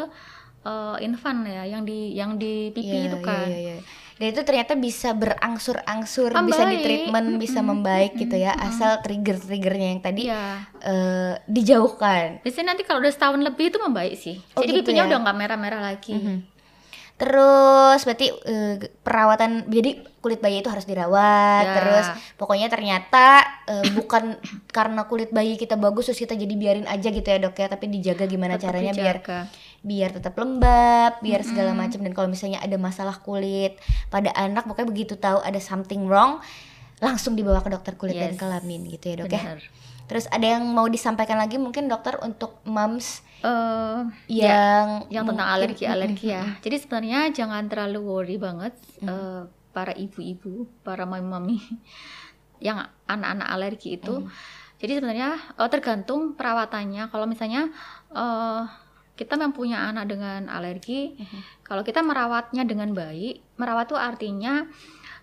eh, 0.61 0.97
infan 1.01 1.41
ya 1.43 1.65
yang 1.65 1.83
di 1.83 2.13
yang 2.13 2.35
di 2.35 2.69
pipi 2.69 2.91
Iya, 2.99 3.07
itu 3.07 3.19
kan 3.21 3.47
iya, 3.47 3.59
iya. 3.73 3.77
Dan 4.19 4.27
itu 4.29 4.43
ternyata 4.43 4.75
bisa 4.75 5.15
berangsur-angsur, 5.15 6.35
bisa 6.43 6.43
Membaik. 6.61 6.69
di 6.69 6.79
treatment, 6.81 7.29
bisa 7.39 7.61
membaik 7.61 8.13
gitu 8.15 8.35
ya, 8.35 8.51
asal 8.53 8.99
trigger-triggernya 8.99 9.89
yang 9.89 10.01
tadi 10.01 10.27
Iya. 10.27 10.43
eh, 10.81 11.33
dijauhkan. 11.47 12.43
Biasanya 12.43 12.67
nanti 12.69 12.83
kalau 12.83 12.99
udah 12.99 13.11
setahun 13.11 13.39
lebih 13.39 13.71
itu 13.71 13.79
membaik 13.79 14.15
sih. 14.15 14.43
Oh, 14.53 14.61
Jadi 14.61 14.75
gitu 14.75 14.83
pipinya 14.85 15.03
ya? 15.03 15.09
udah 15.09 15.19
nggak 15.23 15.39
merah-merah 15.39 15.81
lagi. 15.85 16.13
Mhm. 16.13 16.37
Terus 17.17 18.01
berarti 18.01 18.27
eh, 18.45 18.75
perawatan 18.97 19.67
jadi 19.67 19.91
kulit 20.19 20.39
bayi 20.39 20.63
itu 20.63 20.69
harus 20.69 20.83
dirawat. 20.83 21.65
Ya. 21.65 21.75
Terus 21.77 22.07
pokoknya 22.35 22.67
ternyata 22.67 23.43
eh, 23.67 23.91
bukan 23.99 24.39
karena 24.69 25.03
kulit 25.05 25.31
bayi 25.31 25.55
kita 25.55 25.75
bagus 25.75 26.07
terus 26.07 26.19
kita 26.21 26.35
jadi 26.35 26.55
biarin 26.55 26.87
aja 26.87 27.09
gitu 27.09 27.23
ya 27.25 27.39
dok 27.41 27.55
ya, 27.55 27.67
tapi 27.67 27.87
dijaga 27.89 28.23
gimana 28.25 28.55
Tetap 28.55 28.71
caranya 28.71 28.93
dijaga. 28.93 29.03
biar 29.05 29.19
tetap 29.87 30.35
lembab, 30.35 31.23
biar 31.23 31.41
segala 31.47 31.73
macam 31.73 32.03
dan 32.03 32.13
kalau 32.13 32.29
misalnya 32.29 32.59
ada 32.61 32.75
masalah 32.77 33.19
kulit 33.23 33.79
pada 34.11 34.35
anak 34.35 34.67
pokoknya 34.67 34.89
begitu 34.91 35.15
tahu 35.15 35.39
ada 35.41 35.59
something 35.63 36.05
wrong 36.11 36.43
langsung 36.99 37.39
dibawa 37.39 37.63
ke 37.63 37.71
dokter 37.71 37.95
kulit 37.95 38.19
dan 38.19 38.35
Yes. 38.35 38.41
kelamin 38.43 38.91
gitu 38.91 39.15
ya 39.15 39.17
dok 39.23 39.31
ya. 39.31 39.43
Benar. 39.43 39.61
Terus 40.09 40.25
ada 40.33 40.47
yang 40.59 40.65
mau 40.67 40.89
disampaikan 40.89 41.39
lagi 41.39 41.61
mungkin 41.61 41.87
dokter 41.87 42.19
untuk 42.25 42.59
moms 42.67 43.23
Eh, 43.39 44.01
yang 44.27 45.07
yang 45.15 45.23
tentang 45.23 45.47
alergi-alergi 45.47 46.27
ya. 46.27 46.59
Jadi 46.59 46.77
sebenarnya 46.83 47.31
jangan 47.31 47.71
terlalu 47.71 48.03
worry 48.03 48.35
banget 48.35 48.75
eh, 48.99 49.47
para 49.71 49.95
ibu-ibu, 49.95 50.67
para 50.83 51.07
mami-mami 51.07 51.63
yang 52.67 52.83
anak-anak 53.07 53.47
alergi 53.47 53.95
itu. 53.95 54.27
Jadi 54.83 54.99
sebenarnya 54.99 55.39
eh, 55.55 55.69
tergantung 55.71 56.35
perawatannya. 56.35 57.15
Kalau 57.15 57.31
misalnya 57.31 57.71
eh, 58.11 58.63
kita 59.19 59.35
mempunyai 59.35 59.91
anak 59.91 60.07
dengan 60.07 60.47
alergi, 60.47 61.19
kalau 61.67 61.83
kita 61.83 62.07
merawatnya 62.07 62.63
dengan 62.63 62.95
baik, 62.95 63.59
merawat 63.59 63.91
itu 63.91 63.99
artinya 63.99 64.63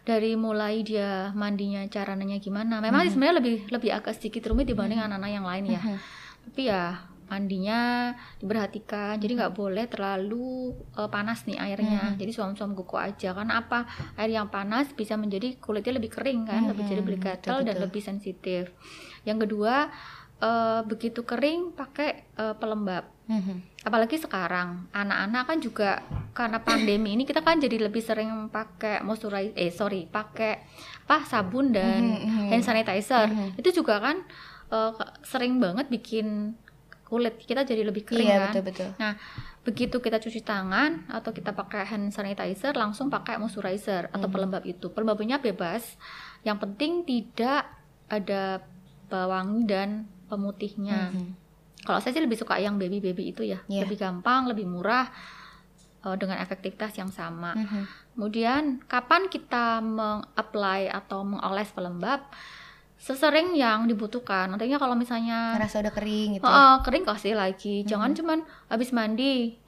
dari 0.05 0.37
mulai 0.37 0.85
dia 0.85 1.33
mandinya 1.33 1.81
caranya 1.89 2.37
gimana. 2.37 2.77
Memang 2.77 3.09
sih 3.09 3.17
sebenarnya 3.17 3.41
lebih 3.41 3.55
lebih 3.73 3.89
agak 3.89 4.13
sedikit 4.13 4.53
rumit 4.53 4.69
dibanding 4.69 5.01
anak-anak 5.01 5.31
yang 5.33 5.45
lain 5.47 5.65
ya. 5.65 5.81
Mhm. 5.81 5.97
Tapi 6.45 6.61
ya 6.69 6.83
mandinya 7.25 8.13
diperhatikan. 8.37 9.17
Jadi 9.17 9.33
nggak 9.33 9.57
boleh 9.57 9.89
terlalu 9.89 10.77
eh, 10.93 11.09
panas 11.09 11.41
nih 11.49 11.57
airnya. 11.57 12.13
Jadi 12.21 12.31
suam-suam 12.31 12.77
kuku 12.77 13.01
aja. 13.01 13.33
Karena 13.33 13.65
apa? 13.65 13.89
Air 14.21 14.37
yang 14.37 14.53
panas 14.53 14.93
bisa 14.93 15.17
menjadi 15.17 15.57
kulitnya 15.57 15.97
lebih 15.97 16.13
kering 16.13 16.45
kan? 16.45 16.69
Lebih 16.69 16.85
jadi 16.85 17.01
lebih 17.01 17.17
gatal 17.17 17.65
dan 17.65 17.81
lebih 17.81 18.05
sensitif. 18.05 18.69
Yang 19.25 19.49
kedua 19.49 19.89
eh, 20.37 20.81
begitu 20.85 21.25
kering 21.25 21.73
pakai 21.73 22.29
eh, 22.37 22.53
pelembab. 22.61 23.09
Mhm. 23.25 23.74
Apalagi 23.85 24.17
sekarang 24.17 24.89
anak-anak 24.91 25.43
kan 25.45 25.57
juga 25.61 25.89
karena 26.33 26.57
pandemi 26.59 27.13
ini 27.13 27.23
kita 27.23 27.39
kan 27.39 27.55
jadi 27.55 27.77
lebih 27.79 28.01
sering 28.01 28.49
pakai 28.49 28.99
moisturizer 28.99 29.53
eh 29.53 29.69
sorry 29.69 30.09
pakai 30.09 30.57
apa 31.05 31.21
sabun 31.23 31.69
dan 31.69 32.01
Mhm, 32.01 32.19
mhm. 32.19 32.47
hand 32.49 32.65
sanitizer 32.65 33.29
Mhm. 33.29 33.55
itu 33.55 33.69
juga 33.71 34.01
kan 34.01 34.25
eh, 34.67 34.91
sering 35.21 35.61
banget 35.61 35.85
bikin 35.87 36.57
kulit 37.05 37.37
kita 37.39 37.61
jadi 37.61 37.85
lebih 37.85 38.01
kering 38.03 38.25
Iya 38.25 38.37
kan 38.41 38.49
betul 38.49 38.63
betul. 38.65 38.89
nah 38.97 39.13
begitu 39.61 39.97
kita 39.99 40.17
cuci 40.17 40.41
tangan 40.41 41.05
atau 41.07 41.29
kita 41.29 41.53
pakai 41.53 41.85
hand 41.85 42.09
sanitizer 42.09 42.73
langsung 42.73 43.07
pakai 43.07 43.37
moisturizer 43.37 44.09
atau 44.09 44.25
Mhm. 44.25 44.33
pelembab 44.33 44.63
itu 44.65 44.89
pelembabnya 44.89 45.37
bebas 45.37 45.93
yang 46.41 46.57
penting 46.57 47.05
tidak 47.05 47.69
ada 48.09 48.65
pewangi 49.05 49.61
dan 49.63 49.89
pemutihnya 50.25 51.13
Mhm. 51.13 51.44
Kalau 51.85 52.01
saya 52.01 52.11
sih 52.11 52.19
lebih 52.19 52.35
suka 52.35 52.57
yang 52.57 52.75
baby 52.75 52.97
baby 52.97 53.29
itu 53.29 53.45
ya, 53.45 53.61
Iya. 53.65 53.85
lebih 53.85 53.95
gampang, 53.95 54.49
lebih 54.49 54.65
murah 54.65 55.05
eh, 56.01 56.15
dengan 56.17 56.37
efektivitas 56.37 56.91
yang 56.93 57.09
sama. 57.09 57.53
Mhm. 57.53 57.81
Kemudian 58.13 58.63
kapan 58.83 59.25
kita 59.27 59.79
meng-apply 59.79 60.89
atau 60.89 61.21
mengoles 61.21 61.69
pelembab? 61.69 62.25
Sesering 62.95 63.53
yang 63.53 63.85
dibutuhkan. 63.85 64.47
Nantinya 64.47 64.77
kalau 64.77 64.95
misalnya 64.95 65.53
Ngerasa 65.53 65.83
udah 65.83 65.93
kering 65.93 66.29
gitu. 66.33 66.43
oh, 66.43 66.49
ya. 66.49 66.81
kering 66.81 67.03
kasih 67.03 67.35
lagi. 67.35 67.83
Jangan 67.83 68.15
cuman 68.15 68.39
habis 68.65 68.89
mandi, 68.89 69.59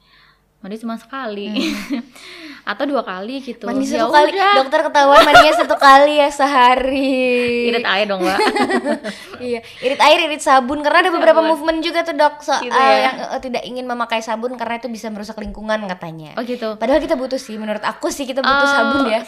mandi 0.58 0.76
cuma 0.76 0.96
sekali 0.96 1.52
atau 2.68 2.84
dua 2.84 3.00
kali 3.00 3.40
gitu. 3.40 3.64
Mandi 3.64 3.88
Ya 3.88 4.04
satu 4.04 4.12
kali, 4.12 4.28
udah. 4.30 4.52
dokter 4.60 4.80
ketahuan 4.84 5.20
mandinya 5.24 5.54
satu 5.56 5.76
kali 5.76 6.14
ya 6.14 6.28
sehari. 6.28 7.16
Irit 7.66 7.80
air 7.82 8.04
dong, 8.04 8.20
Mbak. 8.20 8.38
iya, 9.40 9.60
irit 9.80 9.96
air, 9.98 10.18
irit 10.22 10.38
sabun 10.38 10.78
karena 10.78 11.00
ada 11.00 11.10
beberapa 11.10 11.38
Sabun. 11.38 11.50
movement 11.50 11.80
juga 11.80 12.02
tuh 12.02 12.12
dok 12.12 12.34
soal 12.40 12.60
Gitu 12.60 12.74
ya. 12.74 12.98
yang 13.02 13.16
eh, 13.26 13.40
tidak 13.40 13.62
ingin 13.64 13.84
memakai 13.84 14.20
sabun 14.20 14.52
karena 14.54 14.76
itu 14.76 14.86
bisa 14.86 15.08
merusak 15.08 15.38
lingkungan 15.38 15.80
katanya. 15.88 16.36
oh 16.36 16.42
gitu. 16.42 16.76
Padahal 16.76 17.00
kita 17.00 17.14
butuh 17.14 17.36
sih, 17.36 17.56
menurut 17.56 17.80
aku 17.80 18.08
sih 18.08 18.24
kita 18.24 18.40
butuh 18.40 18.60
Eh, 18.60 18.74
sabun 18.74 19.02
ya. 19.06 19.20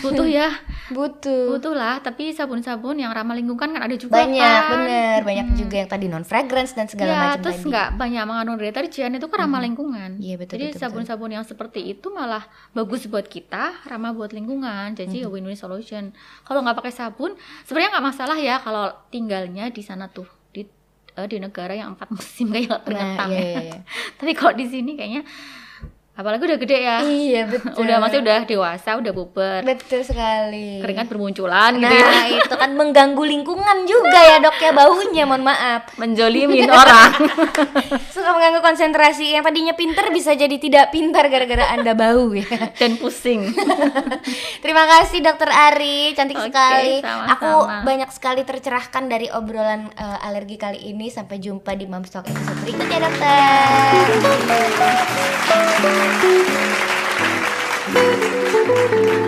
Butuh 0.00 0.26
ya. 0.26 0.48
Butuh. 0.96 1.52
Butuh 1.52 1.74
lah, 1.74 1.98
tapi 1.98 2.30
sabun-sabun 2.30 2.96
yang 2.96 3.10
ramah 3.10 3.34
lingkungan 3.34 3.58
kan 3.68 3.82
ada 3.82 3.92
juga 3.92 4.16
Banyak, 4.16 4.40
kan. 4.62 4.70
bener, 4.72 5.18
banyak 5.20 5.46
juga 5.54 5.74
yang 5.76 5.90
tadi 5.90 6.06
non 6.06 6.22
fragrance 6.22 6.72
dan 6.72 6.86
segala 6.86 7.10
ya, 7.10 7.18
macam 7.28 7.42
terus 7.42 7.60
nggak 7.60 7.88
banyak 7.94 8.22
mengandung 8.24 8.56
deterjen 8.56 9.10
itu 9.12 9.26
kan 9.26 9.38
ramah 9.42 9.60
lingkungan. 9.60 10.16
Iya, 10.16 10.38
betul, 10.38 10.56
Jadi 10.56 10.78
sabun-sabun 10.78 11.30
yang 11.32 11.42
seperti 11.42 11.82
itu 11.84 12.06
malah 12.08 12.46
bagus 12.70 12.85
buat 12.86 13.26
kita, 13.26 13.84
ramah 13.84 14.10
buat 14.10 14.30
lingkungan. 14.30 14.94
Jadi 14.94 15.10
Mm-hmm. 15.18 15.26
ya 15.26 15.28
win-win 15.28 15.54
solution. 15.54 16.14
Kalau 16.42 16.60
nggak 16.60 16.76
pakai 16.76 16.90
sabun, 16.90 17.34
sebenarnya 17.62 17.90
nggak 17.94 18.06
masalah 18.06 18.38
ya 18.38 18.56
kalau 18.58 18.86
tinggalnya 19.08 19.68
di 19.68 19.80
sana 19.80 20.06
tuh 20.06 20.24
di 20.50 20.62
eh, 21.12 21.26
di 21.26 21.36
negara 21.36 21.72
yang 21.72 21.92
empat 21.92 22.08
musim 22.10 22.48
kayak 22.48 22.66
nggak 22.68 22.82
Nah, 22.88 23.26
iya, 23.26 23.36
ya. 23.36 23.42
iya, 23.42 23.60
iya. 23.62 23.78
Tapi 24.18 24.32
kalau 24.32 24.54
di 24.54 24.66
sini 24.66 24.94
kayaknya 24.94 25.22
apalagi 26.16 26.42
udah 26.42 26.58
gede 26.58 26.78
ya. 26.80 26.96
Iya, 26.98 27.42
betul. 27.52 27.76
udah 27.76 27.96
masih 28.00 28.18
udah 28.18 28.38
dewasa, 28.42 28.96
udah 28.96 29.12
buber. 29.12 29.60
Betul 29.62 30.00
sekali. 30.00 30.80
Keringat 30.80 31.06
bermunculan 31.06 31.76
Nah, 31.76 31.84
gitu 31.84 31.94
ya. 31.94 32.10
itu 32.40 32.54
kan 32.54 32.72
mengganggu 32.72 33.20
lingkungan 33.20 33.84
juga 33.84 34.16
ya, 34.16 34.36
Dok 34.40 34.56
ya 34.56 34.72
baunya, 34.72 35.24
mohon 35.24 35.44
maaf. 35.44 35.92
Menjolimin 35.96 36.66
orang. 36.82 37.12
Suka 38.08 38.32
mengganggu 38.32 38.60
konsentrasi 38.60 39.30
yang 39.30 39.42
tadinya 39.42 39.72
pinter 39.72 40.08
bisa 40.08 40.32
jadi 40.32 40.56
tidak 40.56 40.88
pintar 40.88 41.28
gara-gara 41.28 41.70
Anda 41.70 41.92
bau 41.92 42.32
ya. 42.32 42.48
dan 42.74 42.96
pusing. 42.96 43.52
Terima 44.58 44.88
kasih 44.88 45.20
Dokter 45.20 45.46
Ari, 45.46 46.12
cantik 46.12 46.36
Oke, 46.36 46.48
sekali. 46.48 47.00
sama-sama. 47.00 47.32
Aku 47.34 47.50
banyak 47.84 48.08
sekali 48.08 48.42
tercerahkan 48.42 49.04
dari 49.04 49.28
obrolan 49.28 49.92
eh, 49.92 50.18
alergi 50.22 50.56
kali 50.56 50.80
ini. 50.86 51.08
Sampai 51.08 51.36
jumpa 51.36 51.72
di 51.72 51.84
Mom's 51.84 52.08
Talk 52.08 52.24
episode 52.24 52.56
berikutnya, 52.62 52.98
Dokter. 53.04 54.00
Thank 56.06 56.22
you. 59.10 59.25